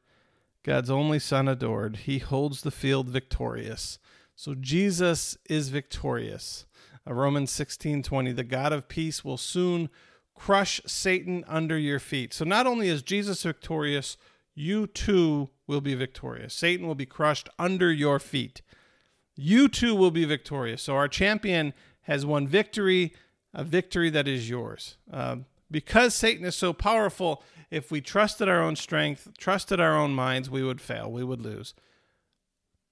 God's 0.63 0.91
only 0.91 1.19
Son 1.19 1.49
adored. 1.49 1.97
He 2.05 2.19
holds 2.19 2.61
the 2.61 2.71
field 2.71 3.09
victorious. 3.09 3.99
So 4.37 4.55
Jesus 4.55 5.39
is 5.49 5.69
victorious. 5.71 6.67
Uh, 7.09 7.15
Romans 7.15 7.51
sixteen 7.51 8.03
twenty. 8.03 8.33
The 8.33 8.45
God 8.45 8.73
of 8.73 8.89
peace 8.89 9.25
will 9.25 9.39
soon 9.39 9.89
crush 10.35 10.81
Satan 10.87 11.45
under 11.47 11.79
your 11.79 11.99
feet. 11.99 12.35
So 12.35 12.45
not 12.45 12.67
only 12.67 12.89
is 12.89 13.03
Jesus 13.03 13.43
victorious, 13.43 14.17
you 14.55 14.87
too 14.87 15.51
will 15.67 15.81
be 15.81 15.95
victorious. 15.95 16.55
Satan 16.55 16.87
will 16.87 16.95
be 16.95 17.07
crushed 17.07 17.49
under 17.59 17.93
your 17.93 18.19
feet. 18.19 18.63
you 19.37 19.69
too 19.69 19.95
will 19.95 20.11
be 20.11 20.25
victorious. 20.25 20.83
So 20.83 20.95
our 20.95 21.09
champion 21.09 21.75
has 22.03 22.25
won 22.25 22.47
victory, 22.47 23.13
a 23.53 23.65
victory 23.65 24.11
that 24.11 24.29
is 24.29 24.49
yours. 24.49 24.97
Uh, 25.13 25.37
because 25.71 26.15
Satan 26.15 26.45
is 26.45 26.55
so 26.55 26.73
powerful, 26.73 27.43
if 27.71 27.91
we 27.91 28.01
trusted 28.01 28.49
our 28.49 28.63
own 28.63 28.77
strength, 28.77 29.29
trusted 29.39 29.81
our 29.81 29.97
own 29.97 30.13
minds, 30.15 30.49
we 30.49 30.63
would 30.63 30.81
fail, 30.81 31.11
we 31.11 31.25
would 31.25 31.41
lose. 31.41 31.75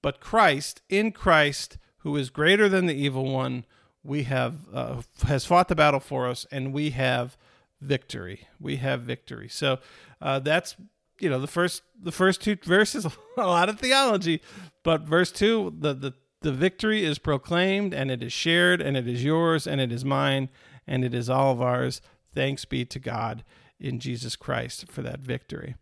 But 0.01 0.19
Christ, 0.19 0.81
in 0.89 1.11
Christ, 1.11 1.77
who 1.99 2.17
is 2.17 2.29
greater 2.29 2.67
than 2.67 2.87
the 2.87 2.95
evil 2.95 3.31
one, 3.31 3.65
we 4.03 4.23
have 4.23 4.55
uh, 4.73 5.01
has 5.25 5.45
fought 5.45 5.67
the 5.67 5.75
battle 5.75 5.99
for 5.99 6.27
us, 6.27 6.45
and 6.51 6.73
we 6.73 6.91
have 6.91 7.37
victory. 7.81 8.47
We 8.59 8.77
have 8.77 9.01
victory. 9.01 9.47
So 9.49 9.79
uh, 10.21 10.39
that's 10.39 10.75
you 11.19 11.29
know 11.29 11.39
the 11.39 11.47
first 11.47 11.83
the 12.01 12.11
first 12.11 12.41
two 12.41 12.57
verses, 12.63 13.05
a 13.37 13.47
lot 13.47 13.69
of 13.69 13.79
theology, 13.79 14.41
but 14.83 15.01
verse 15.01 15.31
two, 15.31 15.73
the 15.77 15.93
the 15.93 16.13
the 16.41 16.51
victory 16.51 17.03
is 17.03 17.17
proclaimed 17.19 17.93
and 17.93 18.11
it 18.11 18.21
is 18.21 18.33
shared 18.33 18.81
and 18.81 18.97
it 18.97 19.07
is 19.07 19.23
yours 19.23 19.65
and 19.65 19.79
it 19.79 19.91
is 19.91 20.03
mine 20.03 20.49
and 20.85 21.05
it 21.05 21.13
is 21.13 21.29
all 21.29 21.53
of 21.53 21.61
ours. 21.61 22.01
Thanks 22.35 22.65
be 22.65 22.83
to 22.85 22.99
God 22.99 23.43
in 23.79 23.99
Jesus 23.99 24.35
Christ 24.35 24.91
for 24.91 25.01
that 25.01 25.21
victory. 25.21 25.75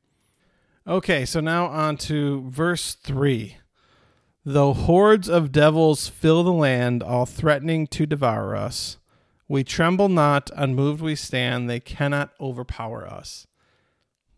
Okay, 0.88 1.26
so 1.26 1.40
now 1.40 1.66
on 1.68 1.98
to 1.98 2.48
verse 2.50 2.94
3. 2.94 3.58
Though 4.44 4.74
hordes 4.74 5.30
of 5.30 5.52
devils 5.52 6.08
fill 6.08 6.44
the 6.44 6.52
land, 6.52 7.04
all 7.04 7.28
threatening 7.28 7.86
to 7.88 8.08
devour 8.08 8.56
us, 8.56 8.98
we 9.48 9.64
tremble 9.64 10.10
not, 10.10 10.50
unmoved 10.56 11.02
we 11.02 11.16
stand, 11.16 11.70
they 11.70 11.80
cannot 11.80 12.32
overpower 12.40 13.06
us. 13.06 13.46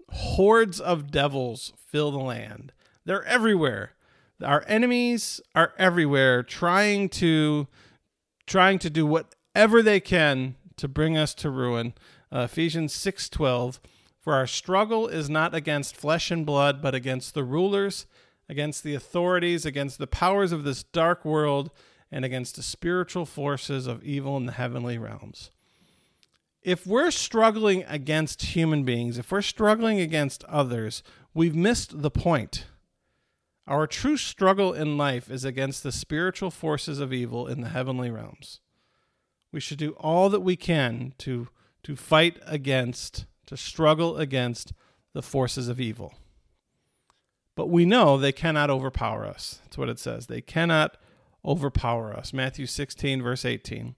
Hordes 0.09 0.81
of 0.81 1.09
devils 1.09 1.71
fill 1.77 2.11
the 2.11 2.19
land. 2.19 2.73
They're 3.05 3.23
everywhere. 3.23 3.93
Our 4.43 4.65
enemies 4.67 5.39
are 5.55 5.73
everywhere 5.77 6.43
trying 6.43 7.09
to 7.09 7.67
trying 8.45 8.79
to 8.79 8.89
do 8.89 9.05
whatever 9.05 9.81
they 9.81 10.01
can 10.01 10.55
to 10.75 10.89
bring 10.89 11.15
us 11.15 11.33
to 11.35 11.49
ruin. 11.49 11.93
Uh, 12.29 12.41
Ephesians 12.41 12.93
6:12 12.93 13.79
For 14.19 14.33
our 14.33 14.47
struggle 14.47 15.07
is 15.07 15.29
not 15.29 15.55
against 15.55 15.95
flesh 15.95 16.29
and 16.29 16.45
blood 16.45 16.81
but 16.81 16.93
against 16.93 17.33
the 17.33 17.43
rulers 17.43 18.05
against 18.49 18.83
the 18.83 18.93
authorities, 18.93 19.65
against 19.65 19.97
the 19.97 20.07
powers 20.07 20.51
of 20.51 20.63
this 20.63 20.83
dark 20.83 21.23
world, 21.23 21.71
and 22.11 22.23
against 22.23 22.55
the 22.55 22.63
spiritual 22.63 23.25
forces 23.25 23.87
of 23.87 24.03
evil 24.03 24.37
in 24.37 24.45
the 24.45 24.51
heavenly 24.53 24.97
realms. 24.97 25.49
If 26.61 26.87
we're 26.87 27.11
struggling 27.11 27.83
against 27.87 28.55
human 28.55 28.83
beings, 28.83 29.17
if 29.17 29.31
we're 29.31 29.41
struggling 29.41 29.99
against 29.99 30.43
others, 30.45 31.03
we've 31.33 31.55
missed 31.55 32.01
the 32.01 32.11
point. 32.11 32.65
Our 33.67 33.87
true 33.87 34.17
struggle 34.17 34.73
in 34.73 34.97
life 34.97 35.31
is 35.31 35.43
against 35.43 35.83
the 35.83 35.91
spiritual 35.91 36.51
forces 36.51 36.99
of 36.99 37.11
evil 37.11 37.47
in 37.47 37.61
the 37.61 37.69
heavenly 37.69 38.11
realms. 38.11 38.59
We 39.51 39.59
should 39.59 39.77
do 39.77 39.91
all 39.91 40.29
that 40.29 40.41
we 40.41 40.55
can 40.55 41.13
to, 41.19 41.47
to 41.83 41.95
fight 41.95 42.39
against, 42.45 43.25
to 43.47 43.57
struggle 43.57 44.17
against 44.17 44.73
the 45.13 45.21
forces 45.21 45.67
of 45.67 45.79
evil. 45.79 46.13
But 47.55 47.69
we 47.69 47.85
know 47.85 48.17
they 48.17 48.31
cannot 48.31 48.69
overpower 48.69 49.25
us. 49.25 49.59
That's 49.63 49.77
what 49.77 49.89
it 49.89 49.99
says. 49.99 50.27
They 50.27 50.41
cannot 50.41 50.97
overpower 51.45 52.13
us. 52.13 52.33
Matthew 52.33 52.65
16, 52.65 53.21
verse 53.21 53.45
18. 53.45 53.95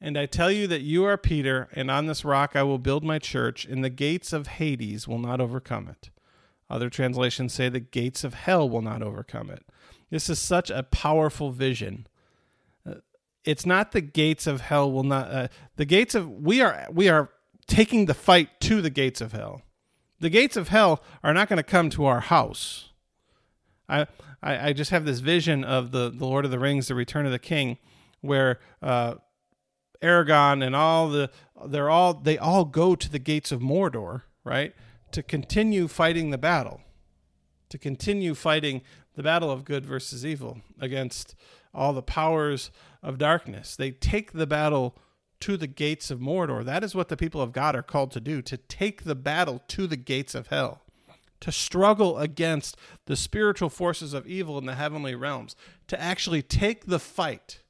And 0.00 0.18
I 0.18 0.26
tell 0.26 0.50
you 0.50 0.66
that 0.66 0.80
you 0.80 1.04
are 1.04 1.18
Peter, 1.18 1.68
and 1.72 1.90
on 1.90 2.06
this 2.06 2.24
rock 2.24 2.56
I 2.56 2.62
will 2.62 2.78
build 2.78 3.04
my 3.04 3.18
church, 3.18 3.64
and 3.64 3.84
the 3.84 3.90
gates 3.90 4.32
of 4.32 4.46
Hades 4.46 5.06
will 5.06 5.18
not 5.18 5.40
overcome 5.40 5.88
it. 5.88 6.10
Other 6.70 6.88
translations 6.88 7.52
say 7.52 7.68
the 7.68 7.80
gates 7.80 8.24
of 8.24 8.34
hell 8.34 8.68
will 8.68 8.82
not 8.82 9.02
overcome 9.02 9.50
it. 9.50 9.64
This 10.10 10.30
is 10.30 10.38
such 10.38 10.70
a 10.70 10.82
powerful 10.82 11.50
vision. 11.50 12.06
Uh, 12.86 12.96
it's 13.44 13.66
not 13.66 13.92
the 13.92 14.00
gates 14.00 14.46
of 14.46 14.60
hell 14.60 14.90
will 14.90 15.04
not 15.04 15.30
uh, 15.30 15.48
the 15.76 15.84
gates 15.84 16.14
of 16.14 16.28
we 16.28 16.60
are 16.60 16.86
we 16.90 17.08
are 17.08 17.30
taking 17.66 18.06
the 18.06 18.14
fight 18.14 18.60
to 18.60 18.80
the 18.80 18.90
gates 18.90 19.20
of 19.20 19.32
hell 19.32 19.62
the 20.20 20.30
gates 20.30 20.56
of 20.56 20.68
hell 20.68 21.02
are 21.24 21.34
not 21.34 21.48
going 21.48 21.56
to 21.56 21.62
come 21.62 21.90
to 21.90 22.04
our 22.04 22.20
house. 22.20 22.90
I, 23.88 24.06
I, 24.42 24.68
I 24.68 24.72
just 24.72 24.90
have 24.90 25.04
this 25.04 25.20
vision 25.20 25.64
of 25.64 25.90
the, 25.90 26.10
the 26.10 26.26
Lord 26.26 26.44
of 26.44 26.50
the 26.50 26.58
Rings, 26.58 26.88
the 26.88 26.94
Return 26.94 27.26
of 27.26 27.32
the 27.32 27.38
King, 27.38 27.78
where 28.20 28.60
uh, 28.82 29.14
Aragorn 30.02 30.64
and 30.64 30.76
all 30.76 31.08
the 31.08 31.30
they're 31.66 31.90
all 31.90 32.14
they 32.14 32.38
all 32.38 32.64
go 32.64 32.94
to 32.94 33.10
the 33.10 33.18
gates 33.18 33.52
of 33.52 33.60
Mordor, 33.60 34.22
right, 34.44 34.74
to 35.12 35.22
continue 35.22 35.88
fighting 35.88 36.30
the 36.30 36.38
battle, 36.38 36.80
to 37.68 37.78
continue 37.78 38.34
fighting 38.34 38.82
the 39.14 39.22
battle 39.22 39.50
of 39.50 39.64
good 39.64 39.84
versus 39.84 40.24
evil 40.24 40.60
against 40.80 41.34
all 41.74 41.92
the 41.92 42.02
powers 42.02 42.70
of 43.02 43.18
darkness. 43.18 43.76
They 43.76 43.90
take 43.90 44.32
the 44.32 44.46
battle 44.46 44.96
to 45.40 45.56
the 45.56 45.66
gates 45.66 46.10
of 46.10 46.20
Mordor. 46.20 46.64
That 46.64 46.84
is 46.84 46.94
what 46.94 47.08
the 47.08 47.16
people 47.16 47.40
of 47.40 47.52
God 47.52 47.74
are 47.74 47.82
called 47.82 48.10
to 48.12 48.20
do 48.20 48.42
to 48.42 48.56
take 48.56 49.04
the 49.04 49.14
battle 49.14 49.62
to 49.68 49.86
the 49.86 49.96
gates 49.96 50.34
of 50.34 50.48
hell, 50.48 50.82
to 51.40 51.50
struggle 51.50 52.18
against 52.18 52.76
the 53.06 53.16
spiritual 53.16 53.70
forces 53.70 54.14
of 54.14 54.26
evil 54.26 54.58
in 54.58 54.66
the 54.66 54.74
heavenly 54.74 55.14
realms, 55.14 55.56
to 55.88 56.00
actually 56.00 56.42
take 56.42 56.86
the 56.86 56.98
fight. 56.98 57.60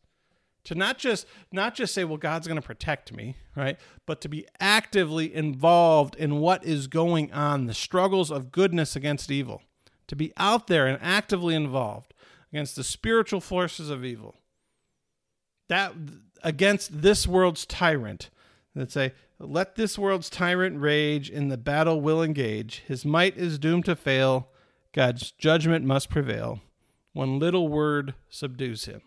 To 0.64 0.74
not 0.74 0.98
just 0.98 1.26
not 1.50 1.74
just 1.74 1.94
say, 1.94 2.04
well, 2.04 2.18
God's 2.18 2.46
going 2.46 2.60
to 2.60 2.66
protect 2.66 3.14
me, 3.14 3.36
right? 3.56 3.78
But 4.04 4.20
to 4.20 4.28
be 4.28 4.46
actively 4.60 5.34
involved 5.34 6.14
in 6.16 6.36
what 6.38 6.64
is 6.64 6.86
going 6.86 7.32
on, 7.32 7.66
the 7.66 7.74
struggles 7.74 8.30
of 8.30 8.52
goodness 8.52 8.94
against 8.94 9.30
evil. 9.30 9.62
To 10.08 10.16
be 10.16 10.32
out 10.36 10.66
there 10.66 10.86
and 10.86 10.98
actively 11.00 11.54
involved 11.54 12.12
against 12.52 12.76
the 12.76 12.84
spiritual 12.84 13.40
forces 13.40 13.90
of 13.90 14.04
evil. 14.04 14.39
That 15.70 15.94
against 16.42 17.00
this 17.00 17.28
world's 17.28 17.64
tyrant. 17.64 18.28
That 18.74 18.90
say, 18.90 19.12
let 19.38 19.76
this 19.76 19.96
world's 19.96 20.28
tyrant 20.28 20.80
rage, 20.80 21.30
in 21.30 21.48
the 21.48 21.56
battle 21.56 22.00
will 22.00 22.22
engage. 22.22 22.82
His 22.86 23.04
might 23.04 23.36
is 23.36 23.58
doomed 23.58 23.84
to 23.84 23.94
fail, 23.96 24.48
God's 24.92 25.30
judgment 25.30 25.84
must 25.84 26.10
prevail. 26.10 26.60
One 27.12 27.38
little 27.38 27.68
word 27.68 28.14
subdues 28.28 28.86
him. 28.86 29.02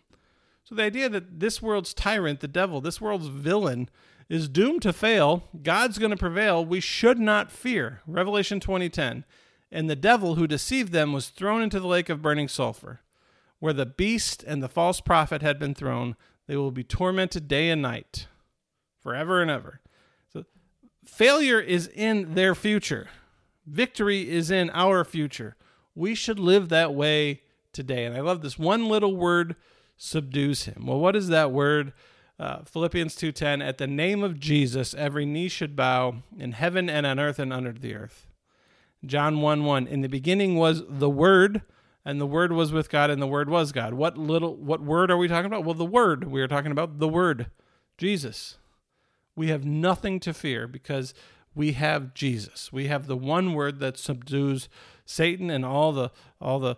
So 0.64 0.74
the 0.74 0.84
idea 0.84 1.10
that 1.10 1.42
this 1.42 1.62
world's 1.62 1.94
tyrant, 1.94 2.40
the 2.40 2.48
devil, 2.48 2.80
this 2.80 3.02
world's 3.02 3.28
villain, 3.28 3.90
is 4.30 4.48
doomed 4.48 4.84
to 4.84 4.94
fail, 4.94 5.44
God's 5.62 5.98
going 6.00 6.12
to 6.12 6.18
prevail, 6.18 6.66
we 6.66 6.80
should 6.80 7.20
not 7.20 7.52
fear. 7.52 8.00
Revelation 8.08 8.62
20:10. 8.62 9.26
And 9.70 9.90
the 9.90 9.96
devil 9.98 10.36
who 10.36 10.48
deceived 10.48 10.94
them 10.94 11.12
was 11.12 11.28
thrown 11.28 11.62
into 11.62 11.82
the 11.82 11.88
lake 11.88 12.08
of 12.08 12.22
burning 12.22 12.48
sulfur, 12.48 13.02
where 13.60 13.74
the 13.74 13.86
beast 13.86 14.44
and 14.44 14.64
the 14.64 14.70
false 14.70 15.02
prophet 15.02 15.42
had 15.42 15.60
been 15.60 15.76
thrown 15.76 16.16
they 16.48 16.56
will 16.56 16.72
be 16.72 16.84
tormented 16.84 17.48
day 17.48 17.70
and 17.70 17.82
night, 17.82 18.28
forever 19.02 19.42
and 19.42 19.50
ever. 19.50 19.82
So 20.32 20.46
failure 21.06 21.60
is 21.60 21.88
in 21.88 22.36
their 22.36 22.56
future. 22.56 23.10
Victory 23.66 24.30
is 24.30 24.52
in 24.52 24.70
our 24.72 25.04
future. 25.04 25.56
We 25.96 26.16
should 26.16 26.40
live 26.40 26.70
that 26.70 26.94
way 26.94 27.42
today. 27.72 28.06
And 28.06 28.16
I 28.16 28.22
love 28.22 28.42
this 28.42 28.60
one 28.60 28.88
little 28.88 29.16
word 29.16 29.56
subdues 29.96 30.66
him. 30.66 30.86
Well, 30.88 31.00
what 31.00 31.16
is 31.16 31.30
that 31.30 31.52
word? 31.52 31.94
Uh, 32.40 32.64
Philippians 32.64 33.16
2:10 33.16 33.62
at 33.62 33.78
the 33.78 33.88
name 33.88 34.24
of 34.24 34.40
Jesus 34.40 34.94
every 34.96 35.26
knee 35.26 35.48
should 35.48 35.76
bow 35.76 36.24
in 36.38 36.54
heaven 36.54 36.90
and 36.90 37.06
on 37.06 37.20
earth 37.20 37.40
and 37.40 37.54
under 37.54 37.72
the 37.72 37.96
earth. 37.96 38.28
John 39.06 39.42
1 39.42 39.64
1 39.64 39.88
in 39.88 40.02
the 40.02 40.10
beginning 40.10 40.56
was 40.56 40.84
the 40.88 41.10
word 41.10 41.62
and 42.06 42.20
the 42.20 42.28
word 42.28 42.52
was 42.52 42.72
with 42.72 42.90
God 42.90 43.10
and 43.10 43.22
the 43.22 43.28
word 43.28 43.50
was 43.50 43.72
God. 43.72 43.94
What 43.94 44.18
little 44.18 44.56
what 44.56 44.82
word 44.82 45.10
are 45.10 45.18
we 45.18 45.28
talking 45.28 45.46
about? 45.46 45.64
Well, 45.64 45.74
the 45.74 45.86
word. 45.86 46.26
We 46.26 46.42
are 46.42 46.48
talking 46.48 46.72
about 46.72 47.00
the 47.00 47.08
word, 47.08 47.48
Jesus. 47.98 48.58
We 49.36 49.48
have 49.48 49.66
nothing 49.66 50.20
to 50.22 50.34
fear 50.34 50.68
because 50.68 51.14
we 51.56 51.74
have 51.74 52.14
Jesus. 52.14 52.72
We 52.72 52.88
have 52.88 53.08
the 53.08 53.18
one 53.18 53.54
word 53.54 53.80
that 53.80 53.98
subdues 53.98 54.70
Satan 55.06 55.50
and 55.50 55.66
all 55.66 55.92
the 55.92 56.12
all 56.42 56.60
the 56.60 56.78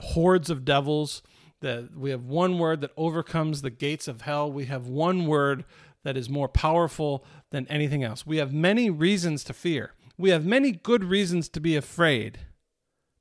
hordes 0.00 0.50
of 0.50 0.64
devils. 0.64 1.22
That 1.60 1.96
we 1.96 2.10
have 2.10 2.24
one 2.24 2.58
word 2.58 2.80
that 2.82 2.92
overcomes 2.96 3.62
the 3.62 3.70
gates 3.70 4.06
of 4.06 4.22
hell. 4.22 4.50
We 4.50 4.66
have 4.66 4.86
one 4.86 5.26
word 5.26 5.64
that 6.04 6.16
is 6.16 6.28
more 6.30 6.48
powerful 6.48 7.24
than 7.50 7.66
anything 7.68 8.04
else. 8.04 8.24
We 8.24 8.36
have 8.36 8.52
many 8.52 8.90
reasons 8.90 9.42
to 9.44 9.52
fear. 9.52 9.92
We 10.16 10.30
have 10.30 10.44
many 10.44 10.72
good 10.72 11.04
reasons 11.04 11.48
to 11.50 11.60
be 11.60 11.74
afraid. 11.74 12.38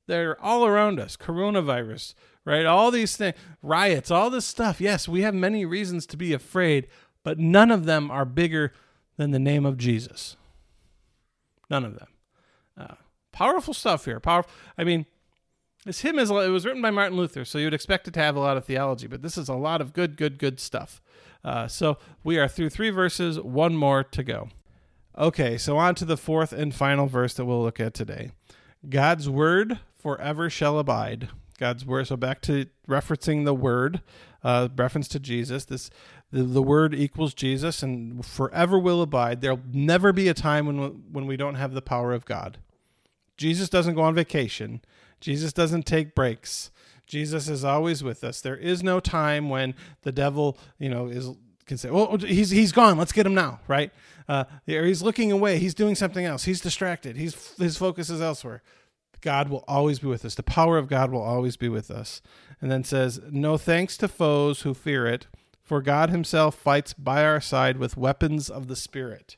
They're 0.07 0.41
all 0.43 0.65
around 0.65 0.99
us. 0.99 1.15
Coronavirus, 1.15 2.13
right? 2.45 2.65
All 2.65 2.91
these 2.91 3.15
things, 3.15 3.35
riots, 3.61 4.09
all 4.09 4.29
this 4.29 4.45
stuff. 4.45 4.81
Yes, 4.81 5.07
we 5.07 5.21
have 5.21 5.35
many 5.35 5.65
reasons 5.65 6.05
to 6.07 6.17
be 6.17 6.33
afraid, 6.33 6.87
but 7.23 7.37
none 7.37 7.71
of 7.71 7.85
them 7.85 8.09
are 8.09 8.25
bigger 8.25 8.73
than 9.17 9.31
the 9.31 9.39
name 9.39 9.65
of 9.65 9.77
Jesus. 9.77 10.37
None 11.69 11.83
of 11.83 11.99
them. 11.99 12.07
Uh, 12.77 12.95
powerful 13.31 13.73
stuff 13.73 14.05
here. 14.05 14.19
Powerful. 14.19 14.51
I 14.77 14.83
mean, 14.83 15.05
this 15.85 16.01
hymn 16.01 16.19
is 16.19 16.29
it 16.29 16.49
was 16.49 16.65
written 16.65 16.81
by 16.81 16.91
Martin 16.91 17.17
Luther, 17.17 17.45
so 17.45 17.57
you'd 17.57 17.73
expect 17.73 18.07
it 18.07 18.13
to 18.15 18.19
have 18.21 18.35
a 18.35 18.41
lot 18.41 18.57
of 18.57 18.65
theology, 18.65 19.07
but 19.07 19.21
this 19.21 19.37
is 19.37 19.49
a 19.49 19.55
lot 19.55 19.81
of 19.81 19.93
good, 19.93 20.17
good, 20.17 20.37
good 20.37 20.59
stuff. 20.59 21.01
Uh, 21.43 21.67
so 21.67 21.97
we 22.23 22.37
are 22.37 22.47
through 22.47 22.69
three 22.69 22.89
verses, 22.89 23.39
one 23.39 23.75
more 23.75 24.03
to 24.03 24.23
go. 24.23 24.49
Okay, 25.17 25.57
so 25.57 25.77
on 25.77 25.95
to 25.95 26.05
the 26.05 26.17
fourth 26.17 26.53
and 26.53 26.75
final 26.75 27.07
verse 27.07 27.33
that 27.33 27.45
we'll 27.45 27.63
look 27.63 27.79
at 27.79 27.93
today. 27.93 28.31
God's 28.87 29.29
word 29.29 29.79
forever 30.07 30.49
shall 30.49 30.79
abide. 30.79 31.27
God's 31.59 31.85
word. 31.85 32.07
So 32.07 32.15
back 32.15 32.39
to 32.43 32.67
referencing 32.87 33.43
the 33.43 33.53
word, 33.53 34.01
uh, 34.41 34.69
reference 34.73 35.09
to 35.09 35.19
Jesus. 35.19 35.65
This 35.65 35.89
the, 36.31 36.43
the 36.43 36.61
word 36.61 36.95
equals 36.95 37.33
Jesus, 37.33 37.83
and 37.83 38.25
forever 38.25 38.79
will 38.79 39.01
abide. 39.01 39.41
There'll 39.41 39.59
never 39.73 40.13
be 40.13 40.29
a 40.29 40.33
time 40.33 40.65
when 40.65 40.77
when 41.11 41.27
we 41.27 41.35
don't 41.35 41.55
have 41.55 41.73
the 41.73 41.81
power 41.81 42.13
of 42.13 42.23
God. 42.23 42.59
Jesus 43.35 43.67
doesn't 43.67 43.95
go 43.95 44.01
on 44.01 44.15
vacation. 44.15 44.81
Jesus 45.19 45.51
doesn't 45.51 45.85
take 45.85 46.15
breaks. 46.15 46.71
Jesus 47.05 47.49
is 47.49 47.65
always 47.65 48.01
with 48.01 48.23
us. 48.23 48.39
There 48.39 48.55
is 48.55 48.81
no 48.81 49.01
time 49.01 49.49
when 49.49 49.75
the 50.03 50.13
devil, 50.13 50.57
you 50.79 50.87
know, 50.87 51.07
is 51.07 51.31
can 51.65 51.77
say, 51.77 51.89
"Well, 51.89 52.15
he's 52.17 52.51
he's 52.51 52.71
gone. 52.71 52.97
Let's 52.97 53.11
get 53.11 53.25
him 53.25 53.33
now," 53.33 53.59
right? 53.67 53.91
Uh, 54.29 54.45
he's 54.65 55.01
looking 55.01 55.33
away. 55.33 55.59
He's 55.59 55.73
doing 55.73 55.95
something 55.95 56.23
else. 56.23 56.45
He's 56.45 56.61
distracted. 56.61 57.17
He's 57.17 57.57
his 57.57 57.77
focus 57.77 58.09
is 58.09 58.21
elsewhere. 58.21 58.61
God 59.21 59.49
will 59.49 59.63
always 59.67 59.99
be 59.99 60.07
with 60.07 60.23
us. 60.25 60.35
The 60.35 60.43
power 60.43 60.77
of 60.77 60.87
God 60.87 61.11
will 61.11 61.21
always 61.21 61.57
be 61.57 61.69
with 61.69 61.89
us. 61.91 62.21
And 62.61 62.71
then 62.71 62.83
says, 62.83 63.19
"No 63.29 63.57
thanks 63.57 63.97
to 63.97 64.07
foes 64.07 64.61
who 64.61 64.73
fear 64.73 65.05
it, 65.05 65.27
for 65.61 65.81
God 65.81 66.09
Himself 66.09 66.55
fights 66.55 66.93
by 66.93 67.23
our 67.23 67.41
side 67.41 67.77
with 67.77 67.97
weapons 67.97 68.49
of 68.49 68.67
the 68.67 68.75
Spirit." 68.75 69.37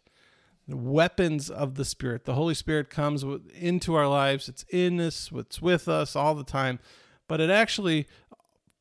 Weapons 0.68 1.50
of 1.50 1.76
the 1.76 1.86
Spirit. 1.86 2.26
The 2.26 2.36
Holy 2.36 2.54
Spirit 2.54 2.92
comes 2.92 3.24
into 3.56 3.96
our 3.96 4.08
lives. 4.08 4.48
It's 4.48 4.66
in 4.70 5.00
us. 5.00 5.32
It's 5.34 5.62
with 5.62 5.88
us 5.88 6.16
all 6.16 6.36
the 6.36 6.44
time. 6.44 6.80
But 7.28 7.42
it 7.42 7.50
actually 7.50 8.08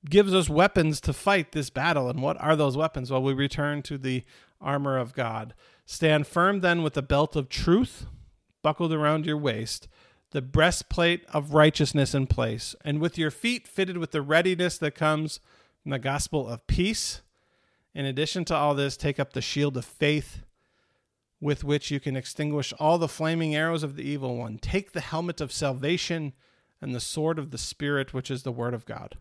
gives 0.09 0.35
us 0.35 0.51
weapons 0.51 1.01
to 1.01 1.13
fight 1.13 1.53
this 1.53 1.71
battle. 1.71 2.11
And 2.11 2.23
what 2.23 2.39
are 2.41 2.57
those 2.57 2.77
weapons? 2.77 3.11
Well, 3.11 3.23
we 3.23 3.33
return 3.33 3.83
to 3.83 3.97
the 3.97 4.25
armor 4.61 4.99
of 4.99 5.15
God. 5.15 5.55
Stand 5.87 6.27
firm 6.27 6.61
then 6.61 6.83
with 6.83 6.93
the 6.93 7.03
belt 7.03 7.35
of 7.35 7.49
truth 7.49 8.07
buckled 8.63 8.93
around 8.93 9.25
your 9.25 9.39
waist, 9.39 9.89
the 10.31 10.43
breastplate 10.43 11.25
of 11.33 11.55
righteousness 11.55 12.15
in 12.15 12.27
place, 12.27 12.75
and 12.85 13.01
with 13.01 13.17
your 13.17 13.31
feet 13.31 13.67
fitted 13.67 13.97
with 13.97 14.11
the 14.11 14.23
readiness 14.23 14.79
that 14.79 14.95
comes 14.95 15.41
from 15.83 15.91
the 15.91 15.99
gospel 15.99 16.47
of 16.47 16.67
peace. 16.67 17.23
In 17.95 18.05
addition 18.05 18.45
to 18.47 18.55
all 18.55 18.75
this, 18.75 18.97
take 18.97 19.19
up 19.19 19.33
the 19.33 19.41
shield 19.41 19.77
of 19.77 19.85
faith 19.85 20.43
with 21.41 21.65
which 21.65 21.91
you 21.91 22.01
can 22.01 22.17
extinguish 22.17 22.73
all 22.79 22.99
the 22.99 23.09
flaming 23.09 23.55
arrows 23.55 23.83
of 23.83 23.97
the 23.97 24.03
evil 24.03 24.37
one. 24.37 24.59
Take 24.59 24.93
the 24.93 25.01
helmet 25.01 25.41
of 25.41 25.53
salvation 25.53 26.33
and 26.81 26.95
the 26.95 27.01
sword 27.01 27.39
of 27.39 27.51
the 27.51 27.59
Spirit, 27.59 28.13
which 28.13 28.31
is 28.31 28.43
the 28.43 28.53
word 28.53 28.75
of 28.75 28.85
God. 28.85 29.17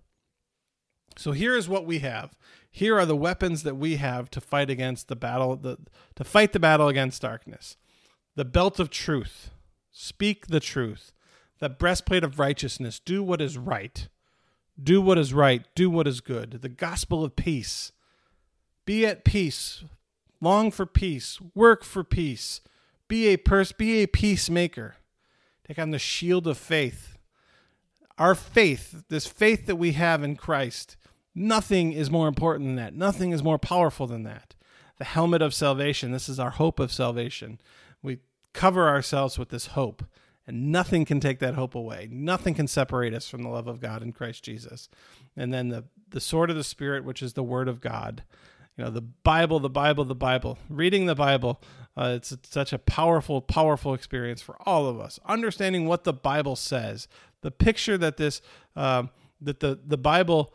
So 1.16 1.32
here 1.32 1.56
is 1.56 1.70
what 1.70 1.86
we 1.86 2.00
have. 2.00 2.38
Here 2.70 2.98
are 2.98 3.06
the 3.06 3.16
weapons 3.16 3.64
that 3.64 3.76
we 3.76 3.96
have 3.96 4.30
to 4.32 4.42
fight 4.42 4.70
against 4.70 5.08
the 5.08 5.16
battle, 5.16 5.56
the, 5.56 5.78
to 6.16 6.24
fight 6.24 6.54
the 6.54 6.60
battle 6.60 6.88
against 6.88 7.22
darkness. 7.22 7.78
The 8.36 8.46
belt 8.46 8.80
of 8.80 8.92
truth, 8.92 9.50
speak 9.98 10.48
the 10.48 10.60
truth. 10.60 11.12
The 11.60 11.70
breastplate 11.70 12.24
of 12.24 12.40
righteousness, 12.40 13.00
do 13.00 13.24
what 13.24 13.42
is 13.42 13.58
right. 13.58 14.08
Do 14.82 15.02
what 15.02 15.18
is 15.18 15.34
right. 15.34 15.66
Do 15.76 15.90
what 15.90 16.08
is 16.08 16.22
good. 16.22 16.62
The 16.62 16.70
gospel 16.70 17.24
of 17.24 17.36
peace. 17.36 17.92
Be 18.86 19.06
at 19.06 19.26
peace. 19.26 19.84
Long 20.40 20.70
for 20.70 20.86
peace. 20.86 21.40
Work 21.56 21.84
for 21.84 22.04
peace. 22.04 22.62
Be 23.08 23.28
a 23.28 23.38
pers- 23.38 23.72
be 23.72 24.04
a 24.04 24.08
peacemaker. 24.08 24.98
Take 25.68 25.80
on 25.80 25.92
the 25.92 26.00
shield 26.00 26.46
of 26.48 26.58
faith. 26.58 27.18
Our 28.20 28.36
faith, 28.36 29.04
this 29.10 29.26
faith 29.26 29.66
that 29.66 29.76
we 29.78 29.94
have 29.94 30.24
in 30.24 30.36
Christ, 30.36 30.96
Nothing 31.40 31.94
is 31.94 32.10
more 32.10 32.28
important 32.28 32.68
than 32.68 32.78
that. 32.78 32.96
Nothing 32.96 33.32
is 33.32 33.44
more 33.44 33.60
powerful 33.60 34.08
than 34.08 34.24
that. 34.24 34.56
The 34.98 35.04
helmet 35.04 35.44
of 35.44 35.54
salvation. 35.54 36.12
This 36.12 36.28
is 36.28 36.40
our 36.40 36.50
hope 36.50 36.80
of 36.80 36.92
salvation. 36.92 37.62
Cover 38.58 38.88
ourselves 38.88 39.38
with 39.38 39.50
this 39.50 39.68
hope, 39.68 40.04
and 40.48 40.72
nothing 40.72 41.06
can 41.06 41.20
take 41.20 41.38
that 41.38 41.54
hope 41.54 41.76
away. 41.76 42.08
Nothing 42.12 42.56
can 42.56 42.66
separate 42.66 43.14
us 43.14 43.30
from 43.30 43.44
the 43.44 43.50
love 43.50 43.68
of 43.68 43.80
God 43.80 44.02
in 44.02 44.12
Christ 44.12 44.44
Jesus. 44.44 44.90
And 45.36 45.54
then 45.54 45.70
the, 45.70 45.84
the 46.10 46.20
sword 46.20 46.50
of 46.50 46.56
the 46.56 46.64
Spirit, 46.64 47.06
which 47.06 47.22
is 47.22 47.34
the 47.34 47.44
word 47.44 47.68
of 47.68 47.82
God. 47.82 48.24
You 48.76 48.86
know, 48.86 48.90
the 48.90 49.02
Bible, 49.02 49.60
the 49.60 49.70
Bible, 49.70 50.06
the 50.06 50.16
Bible. 50.16 50.58
Reading 50.70 51.06
the 51.06 51.14
Bible, 51.14 51.62
uh, 51.96 52.14
it's, 52.16 52.32
it's 52.32 52.50
such 52.50 52.74
a 52.74 52.80
powerful, 52.80 53.42
powerful 53.42 53.94
experience 53.94 54.42
for 54.42 54.58
all 54.66 54.88
of 54.88 55.00
us. 55.00 55.20
Understanding 55.28 55.86
what 55.86 56.04
the 56.04 56.14
Bible 56.14 56.56
says, 56.56 57.08
the 57.42 57.52
picture 57.52 57.96
that 58.00 58.18
this, 58.18 58.42
uh, 58.76 59.04
that 59.40 59.60
the, 59.60 59.80
the 59.86 59.98
Bible 59.98 60.52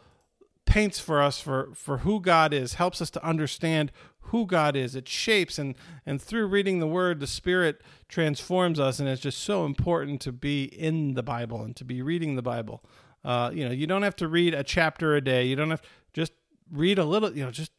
paints 0.64 0.98
for 0.98 1.22
us 1.22 1.40
for 1.40 1.70
for 1.74 1.98
who 1.98 2.20
God 2.20 2.52
is, 2.52 2.74
helps 2.74 3.00
us 3.00 3.10
to 3.10 3.24
understand 3.24 3.92
who 4.26 4.46
God 4.46 4.76
is. 4.76 4.94
It 4.94 5.08
shapes 5.08 5.58
and 5.58 5.74
and 6.06 6.20
through 6.20 6.46
reading 6.46 6.80
the 6.80 6.86
word, 6.86 7.20
the 7.20 7.26
spirit 7.26 7.82
transforms 8.08 8.80
us 8.80 8.98
and 8.98 9.08
it's 9.08 9.22
just 9.22 9.38
so 9.38 9.64
important 9.64 10.20
to 10.22 10.32
be 10.32 10.64
in 10.64 11.14
the 11.14 11.22
Bible 11.22 11.62
and 11.62 11.76
to 11.76 11.84
be 11.84 12.02
reading 12.02 12.36
the 12.36 12.42
Bible. 12.42 12.82
Uh, 13.24 13.50
you 13.52 13.64
know, 13.64 13.70
you 13.70 13.86
don't 13.86 14.02
have 14.02 14.16
to 14.16 14.28
read 14.28 14.54
a 14.54 14.64
chapter 14.64 15.14
a 15.14 15.20
day. 15.20 15.44
You 15.44 15.56
don't 15.56 15.70
have 15.70 15.82
to 15.82 15.88
just 16.12 16.32
read 16.70 16.98
a 16.98 17.04
little, 17.04 17.36
you 17.36 17.44
know, 17.44 17.50
just 17.50 17.72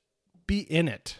be 0.47 0.59
in 0.59 0.87
it. 0.87 1.17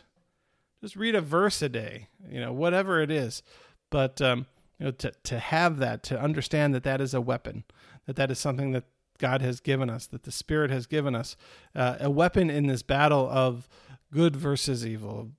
Just 0.81 0.95
read 0.95 1.15
a 1.15 1.21
verse 1.21 1.62
a 1.62 1.69
day, 1.69 2.09
you 2.29 2.39
know, 2.41 2.51
whatever 2.51 3.01
it 3.01 3.09
is. 3.09 3.41
But 3.89 4.21
um, 4.21 4.47
you 4.79 4.86
know, 4.86 4.91
to 4.91 5.12
to 5.23 5.39
have 5.39 5.77
that, 5.77 6.03
to 6.03 6.19
understand 6.19 6.73
that 6.75 6.83
that 6.83 6.99
is 6.99 7.13
a 7.13 7.21
weapon, 7.21 7.63
that 8.05 8.15
that 8.17 8.31
is 8.31 8.39
something 8.39 8.71
that 8.71 8.83
God 9.17 9.41
has 9.41 9.60
given 9.60 9.89
us, 9.89 10.08
that 10.08 10.23
the 10.23 10.32
Spirit 10.32 10.71
has 10.71 10.86
given 10.86 11.15
us, 11.15 11.36
uh, 11.76 11.97
a 11.99 12.10
weapon 12.10 12.49
in 12.49 12.67
this 12.67 12.84
battle 12.84 13.28
of 13.30 13.67
good 14.12 14.36
versus 14.36 14.86
evil, 14.86 15.32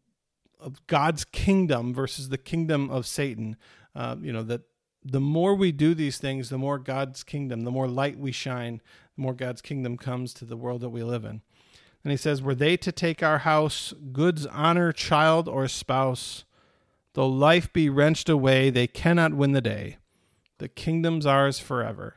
of 0.61 0.87
God's 0.87 1.25
kingdom 1.25 1.93
versus 1.93 2.29
the 2.29 2.39
kingdom 2.39 2.91
of 2.91 3.07
Satan. 3.07 3.57
Uh, 3.95 4.17
you 4.21 4.33
know, 4.33 4.43
that 4.43 4.63
the 5.05 5.21
more 5.21 5.55
we 5.55 5.71
do 5.71 5.95
these 5.95 6.19
things, 6.19 6.49
the 6.49 6.59
more 6.59 6.79
God's 6.79 7.23
kingdom, 7.23 7.61
the 7.61 7.71
more 7.71 7.87
light 7.87 8.19
we 8.19 8.33
shine, 8.33 8.81
the 9.17 9.23
more 9.23 9.35
God's 9.35 9.61
kingdom 9.61 9.99
comes 9.99 10.33
to 10.35 10.45
the 10.45 10.57
world 10.57 10.81
that 10.81 10.89
we 10.89 11.03
live 11.03 11.25
in. 11.25 11.43
And 12.03 12.11
he 12.11 12.17
says, 12.17 12.43
Were 12.43 12.55
they 12.55 12.77
to 12.79 12.93
take 12.93 13.23
our 13.23 13.39
house, 13.39 13.93
goods, 14.13 14.47
honor, 14.47 14.93
child, 14.93 15.49
or 15.49 15.69
spouse, 15.69 16.45
though 17.15 17.29
life 17.29 17.73
be 17.73 17.89
wrenched 17.89 18.29
away, 18.29 18.71
they 18.71 18.87
cannot 18.87 19.35
win 19.35 19.53
the 19.53 19.61
day. 19.61 19.99
The 20.59 20.69
kingdom's 20.69 21.27
ours 21.27 21.59
forever. 21.59 22.17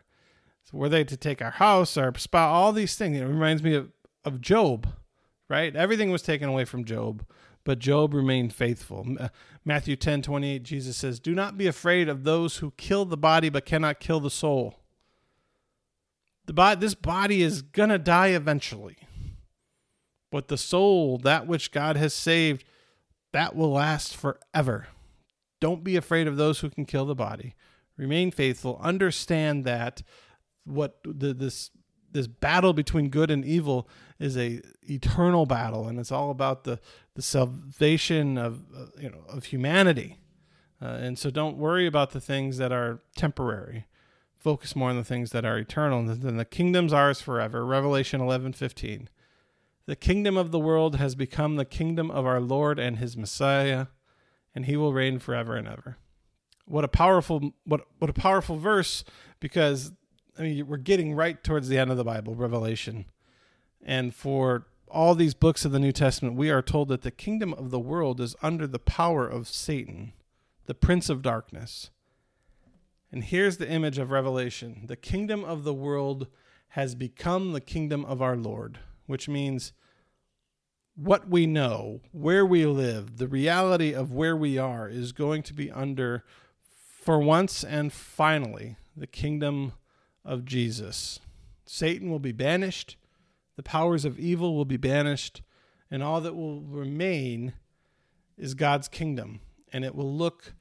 So 0.69 0.77
were 0.77 0.89
they 0.89 1.03
to 1.05 1.15
take 1.15 1.41
our 1.41 1.51
house, 1.51 1.95
our 1.95 2.13
spot, 2.17 2.49
all 2.49 2.73
these 2.73 2.95
things? 2.95 3.17
It 3.17 3.23
reminds 3.23 3.63
me 3.63 3.73
of, 3.75 3.91
of 4.25 4.41
Job, 4.41 4.87
right? 5.49 5.73
Everything 5.73 6.11
was 6.11 6.21
taken 6.21 6.49
away 6.49 6.65
from 6.65 6.83
Job, 6.83 7.25
but 7.63 7.79
Job 7.79 8.13
remained 8.13 8.53
faithful. 8.53 9.05
Uh, 9.17 9.29
Matthew 9.63 9.95
10 9.95 10.21
28, 10.23 10.63
Jesus 10.63 10.97
says, 10.97 11.19
Do 11.19 11.33
not 11.33 11.57
be 11.57 11.67
afraid 11.67 12.09
of 12.09 12.25
those 12.25 12.57
who 12.57 12.71
kill 12.71 13.05
the 13.05 13.17
body 13.17 13.49
but 13.49 13.65
cannot 13.65 14.01
kill 14.01 14.19
the 14.19 14.29
soul. 14.29 14.75
The 16.47 16.53
body, 16.53 16.79
this 16.79 16.95
body 16.95 17.41
is 17.41 17.61
going 17.61 17.89
to 17.89 17.97
die 17.97 18.27
eventually. 18.27 18.97
But 20.31 20.49
the 20.49 20.57
soul, 20.57 21.17
that 21.19 21.47
which 21.47 21.71
God 21.71 21.95
has 21.95 22.13
saved, 22.13 22.65
that 23.31 23.55
will 23.55 23.71
last 23.71 24.15
forever. 24.15 24.87
Don't 25.61 25.83
be 25.83 25.95
afraid 25.95 26.27
of 26.27 26.35
those 26.35 26.59
who 26.59 26.69
can 26.69 26.85
kill 26.85 27.05
the 27.05 27.15
body. 27.15 27.55
Remain 27.97 28.31
faithful. 28.31 28.79
Understand 28.81 29.63
that 29.65 30.03
what 30.67 30.99
the, 31.03 31.33
this 31.33 31.71
this 32.11 32.27
battle 32.27 32.73
between 32.73 33.09
good 33.09 33.29
and 33.29 33.43
evil 33.45 33.87
is 34.19 34.37
a 34.37 34.61
eternal 34.83 35.45
battle, 35.45 35.87
and 35.87 35.99
it's 35.99 36.11
all 36.11 36.31
about 36.31 36.63
the 36.63 36.79
the 37.15 37.21
salvation 37.21 38.37
of 38.37 38.61
uh, 38.75 38.85
you 38.99 39.09
know 39.09 39.23
of 39.29 39.45
humanity. 39.45 40.19
Uh, 40.81 40.85
and 40.85 41.17
so, 41.17 41.31
don't 41.31 41.57
worry 41.57 41.87
about 41.87 42.11
the 42.11 42.21
things 42.21 42.57
that 42.57 42.71
are 42.71 43.01
temporary. 43.15 43.85
Focus 44.37 44.75
more 44.75 44.91
on 44.91 44.95
the 44.95 45.03
things 45.03 45.31
that 45.31 45.43
are 45.43 45.57
eternal. 45.57 45.99
And 45.99 46.21
then 46.21 46.37
the 46.37 46.45
kingdom's 46.45 46.93
ours 46.93 47.19
forever. 47.19 47.65
Revelation 47.65 48.21
eleven 48.21 48.53
fifteen. 48.53 49.09
The 49.87 49.95
kingdom 49.95 50.37
of 50.37 50.51
the 50.51 50.59
world 50.59 50.97
has 50.97 51.15
become 51.15 51.55
the 51.55 51.65
kingdom 51.65 52.11
of 52.11 52.25
our 52.25 52.39
Lord 52.39 52.77
and 52.77 52.99
His 52.99 53.17
Messiah, 53.17 53.87
and 54.53 54.65
He 54.65 54.77
will 54.77 54.93
reign 54.93 55.17
forever 55.17 55.55
and 55.55 55.67
ever. 55.67 55.97
What 56.65 56.83
a 56.83 56.89
powerful 56.89 57.53
what 57.63 57.81
what 57.97 58.09
a 58.09 58.13
powerful 58.13 58.57
verse 58.57 59.03
because 59.39 59.93
I 60.37 60.43
mean, 60.43 60.67
we're 60.67 60.77
getting 60.77 61.13
right 61.13 61.43
towards 61.43 61.67
the 61.67 61.77
end 61.77 61.91
of 61.91 61.97
the 61.97 62.03
Bible, 62.03 62.35
Revelation. 62.35 63.05
And 63.83 64.13
for 64.13 64.67
all 64.87 65.15
these 65.15 65.33
books 65.33 65.65
of 65.65 65.71
the 65.71 65.79
New 65.79 65.91
Testament, 65.91 66.35
we 66.35 66.49
are 66.49 66.61
told 66.61 66.89
that 66.89 67.01
the 67.01 67.11
kingdom 67.11 67.53
of 67.53 67.71
the 67.71 67.79
world 67.79 68.21
is 68.21 68.35
under 68.41 68.67
the 68.67 68.79
power 68.79 69.27
of 69.27 69.47
Satan, 69.47 70.13
the 70.65 70.75
prince 70.75 71.09
of 71.09 71.21
darkness. 71.21 71.89
And 73.11 73.23
here's 73.23 73.57
the 73.57 73.69
image 73.69 73.97
of 73.97 74.11
Revelation 74.11 74.83
the 74.85 74.95
kingdom 74.95 75.43
of 75.43 75.63
the 75.63 75.73
world 75.73 76.27
has 76.69 76.93
become 76.95 77.53
the 77.53 77.61
kingdom 77.61 78.05
of 78.05 78.21
our 78.21 78.35
Lord, 78.35 78.79
which 79.05 79.27
means 79.27 79.73
what 80.95 81.29
we 81.29 81.45
know, 81.45 82.01
where 82.11 82.45
we 82.45 82.65
live, 82.65 83.17
the 83.17 83.27
reality 83.27 83.93
of 83.93 84.11
where 84.11 84.35
we 84.35 84.57
are 84.57 84.89
is 84.89 85.11
going 85.11 85.43
to 85.43 85.53
be 85.53 85.71
under, 85.71 86.23
for 87.01 87.19
once 87.19 87.63
and 87.63 87.93
finally, 87.93 88.75
the 88.95 89.07
kingdom 89.07 89.73
of 90.27 90.45
Jesus. 90.45 91.19
Satan 91.65 92.11
will 92.11 92.19
be 92.19 92.31
banished, 92.31 92.97
the 93.55 93.63
powers 93.63 94.05
of 94.05 94.19
evil 94.19 94.55
will 94.55 94.65
be 94.65 94.77
banished, 94.77 95.41
and 95.89 96.03
all 96.03 96.21
that 96.21 96.35
will 96.35 96.61
remain 96.61 97.53
is 98.37 98.53
God's 98.53 98.87
kingdom. 98.87 99.39
And 99.73 99.83
it 99.83 99.95
will 99.95 100.13
look 100.13 100.53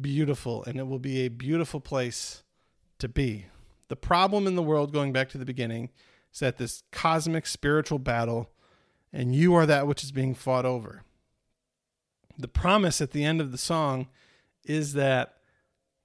beautiful, 0.00 0.64
and 0.64 0.78
it 0.78 0.86
will 0.86 0.98
be 0.98 1.20
a 1.20 1.28
beautiful 1.28 1.80
place 1.80 2.42
to 2.98 3.08
be. 3.08 3.46
The 3.88 3.96
problem 3.96 4.46
in 4.46 4.56
the 4.56 4.62
world, 4.62 4.92
going 4.92 5.12
back 5.12 5.28
to 5.30 5.38
the 5.38 5.44
beginning, 5.44 5.90
is 6.32 6.40
that 6.40 6.56
this 6.56 6.82
cosmic 6.90 7.46
spiritual 7.46 7.98
battle, 7.98 8.50
and 9.12 9.34
you 9.34 9.54
are 9.54 9.66
that 9.66 9.86
which 9.86 10.02
is 10.02 10.12
being 10.12 10.34
fought 10.34 10.64
over. 10.64 11.02
The 12.36 12.48
promise 12.48 13.00
at 13.00 13.12
the 13.12 13.24
end 13.24 13.40
of 13.40 13.52
the 13.52 13.58
song 13.58 14.08
is 14.64 14.92
that 14.94 15.37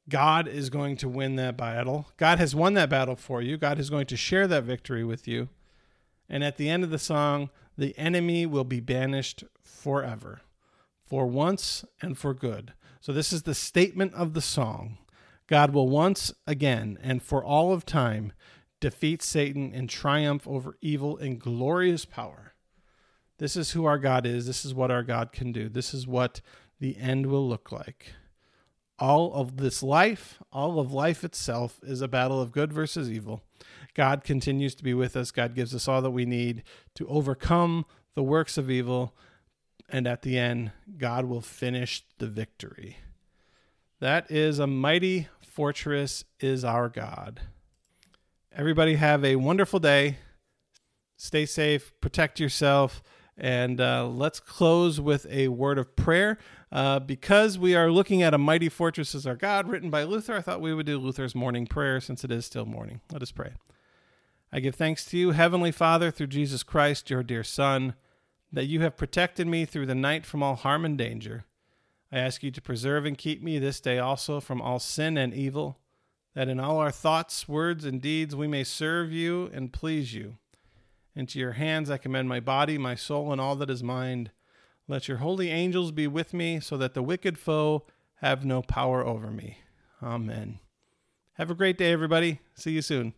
God 0.10 0.48
is 0.48 0.70
going 0.70 0.98
to 0.98 1.08
win 1.08 1.36
that 1.38 1.58
battle. 1.58 2.08
God 2.18 2.38
has 2.40 2.54
won 2.54 2.74
that 2.74 2.90
battle 2.90 3.16
for 3.16 3.42
you. 3.42 3.58
God 3.58 3.80
is 3.80 3.90
going 3.90 4.06
to 4.08 4.18
share 4.18 4.48
that 4.48 4.64
victory 4.64 5.04
with 5.04 5.28
you. 5.28 5.50
And 6.30 6.44
at 6.44 6.58
the 6.58 6.70
end 6.70 6.84
of 6.84 6.90
the 6.90 7.00
song, 7.00 7.50
the 7.78 7.98
enemy 7.98 8.46
will 8.46 8.64
be 8.64 8.80
banished 8.80 9.44
forever, 9.62 10.42
for 11.06 11.26
once 11.26 11.86
and 12.02 12.18
for 12.18 12.34
good. 12.34 12.74
So, 13.02 13.12
this 13.12 13.34
is 13.34 13.44
the 13.44 13.56
statement 13.56 14.14
of 14.14 14.34
the 14.34 14.42
song. 14.42 14.98
God 15.48 15.74
will 15.74 15.90
once 15.90 16.34
again 16.48 16.98
and 17.02 17.22
for 17.22 17.44
all 17.44 17.74
of 17.74 17.86
time 17.86 18.32
defeat 18.80 19.22
Satan 19.22 19.74
and 19.74 19.90
triumph 19.90 20.48
over 20.48 20.78
evil 20.82 21.18
in 21.18 21.38
glorious 21.38 22.06
power. 22.06 22.54
This 23.38 23.56
is 23.56 23.72
who 23.72 23.86
our 23.86 23.98
God 23.98 24.26
is. 24.26 24.46
This 24.46 24.64
is 24.64 24.74
what 24.74 24.92
our 24.92 25.04
God 25.04 25.32
can 25.32 25.52
do. 25.52 25.68
This 25.68 25.94
is 25.94 26.08
what 26.08 26.42
the 26.80 26.98
end 26.98 27.26
will 27.28 27.48
look 27.48 27.72
like. 27.72 28.14
All 29.04 29.34
of 29.34 29.58
this 29.58 29.84
life, 29.84 30.40
all 30.50 30.80
of 30.80 30.94
life 30.94 31.26
itself, 31.26 31.82
is 31.84 32.00
a 32.00 32.08
battle 32.08 32.42
of 32.42 32.54
good 32.54 32.72
versus 32.72 33.12
evil. 33.12 33.44
God 33.96 34.24
continues 34.24 34.76
to 34.76 34.84
be 34.84 34.94
with 34.94 35.18
us. 35.18 35.30
God 35.30 35.56
gives 35.56 35.76
us 35.76 35.90
all 35.90 36.02
that 36.02 36.12
we 36.12 36.26
need 36.26 36.64
to 36.96 37.06
overcome 37.10 37.86
the 38.16 38.24
works 38.24 38.58
of 38.58 38.72
evil. 38.72 39.14
And 39.90 40.08
at 40.08 40.22
the 40.22 40.38
end, 40.40 40.72
God 40.98 41.26
will 41.26 41.42
finish 41.42 42.06
the 42.18 42.28
victory. 42.28 42.96
That 44.00 44.32
is 44.32 44.58
a 44.58 44.68
mighty 44.68 45.28
fortress, 45.42 46.24
is 46.40 46.64
our 46.64 46.88
God. 46.88 47.42
Everybody 48.54 48.96
have 48.96 49.26
a 49.26 49.36
wonderful 49.36 49.82
day. 49.82 50.16
Stay 51.18 51.46
safe, 51.46 51.92
protect 52.00 52.40
yourself, 52.40 53.04
and 53.38 53.82
uh, 53.82 54.08
let's 54.08 54.40
close 54.40 55.00
with 55.00 55.26
a 55.30 55.48
word 55.48 55.78
of 55.78 55.96
prayer. 55.96 56.38
Uh, 56.72 57.00
because 57.00 57.60
we 57.60 57.76
are 57.76 57.92
looking 57.92 58.24
at 58.24 58.34
a 58.34 58.38
mighty 58.38 58.70
fortress 58.70 59.14
as 59.14 59.28
our 59.28 59.36
God, 59.36 59.68
written 59.68 59.90
by 59.90 60.04
Luther, 60.04 60.36
I 60.36 60.42
thought 60.42 60.62
we 60.62 60.74
would 60.74 60.86
do 60.86 60.98
Luther's 60.98 61.36
morning 61.36 61.68
prayer 61.68 62.02
since 62.02 62.24
it 62.24 62.32
is 62.32 62.46
still 62.46 62.66
morning. 62.66 63.02
Let 63.12 63.22
us 63.22 63.32
pray. 63.32 63.52
I 64.52 64.60
give 64.60 64.76
thanks 64.76 65.06
to 65.06 65.18
you, 65.18 65.32
Heavenly 65.32 65.72
Father, 65.72 66.12
through 66.12 66.28
Jesus 66.28 66.64
Christ, 66.64 67.10
your 67.10 67.24
dear 67.24 67.44
Son, 67.44 67.96
that 68.52 68.66
you 68.66 68.82
have 68.82 68.98
protected 68.98 69.48
me 69.48 69.66
through 69.66 69.88
the 69.88 69.96
night 69.96 70.26
from 70.26 70.44
all 70.44 70.56
harm 70.56 70.86
and 70.86 70.98
danger. 70.98 71.46
I 72.12 72.20
ask 72.20 72.44
you 72.44 72.52
to 72.52 72.62
preserve 72.62 73.06
and 73.06 73.18
keep 73.18 73.42
me 73.42 73.58
this 73.58 73.80
day 73.80 73.98
also 73.98 74.40
from 74.40 74.62
all 74.62 74.78
sin 74.78 75.18
and 75.18 75.34
evil, 75.34 75.80
that 76.36 76.48
in 76.48 76.60
all 76.60 76.78
our 76.78 76.92
thoughts, 76.92 77.48
words, 77.48 77.84
and 77.86 78.00
deeds 78.00 78.36
we 78.36 78.48
may 78.48 78.64
serve 78.64 79.12
you 79.12 79.50
and 79.54 79.74
please 79.74 80.14
you. 80.14 80.38
Into 81.16 81.40
your 81.40 81.54
hands 81.54 81.90
I 81.90 81.98
commend 81.98 82.28
my 82.28 82.40
body, 82.40 82.78
my 82.78 82.96
soul, 82.96 83.32
and 83.32 83.40
all 83.40 83.56
that 83.58 83.70
is 83.70 83.84
mine. 83.84 84.32
Let 84.88 85.08
your 85.08 85.18
holy 85.18 85.50
angels 85.50 85.92
be 85.92 86.08
with 86.08 86.34
me, 86.34 86.60
so 86.60 86.78
that 86.78 86.94
the 86.94 87.04
wicked 87.04 87.38
foe 87.38 87.86
have 88.16 88.44
no 88.44 88.62
power 88.62 89.06
over 89.06 89.32
me. 89.32 89.60
Amen. 90.02 90.60
Have 91.34 91.50
a 91.50 91.56
great 91.56 91.78
day, 91.78 91.92
everybody. 91.92 92.40
See 92.56 92.72
you 92.72 92.82
soon. 92.82 93.14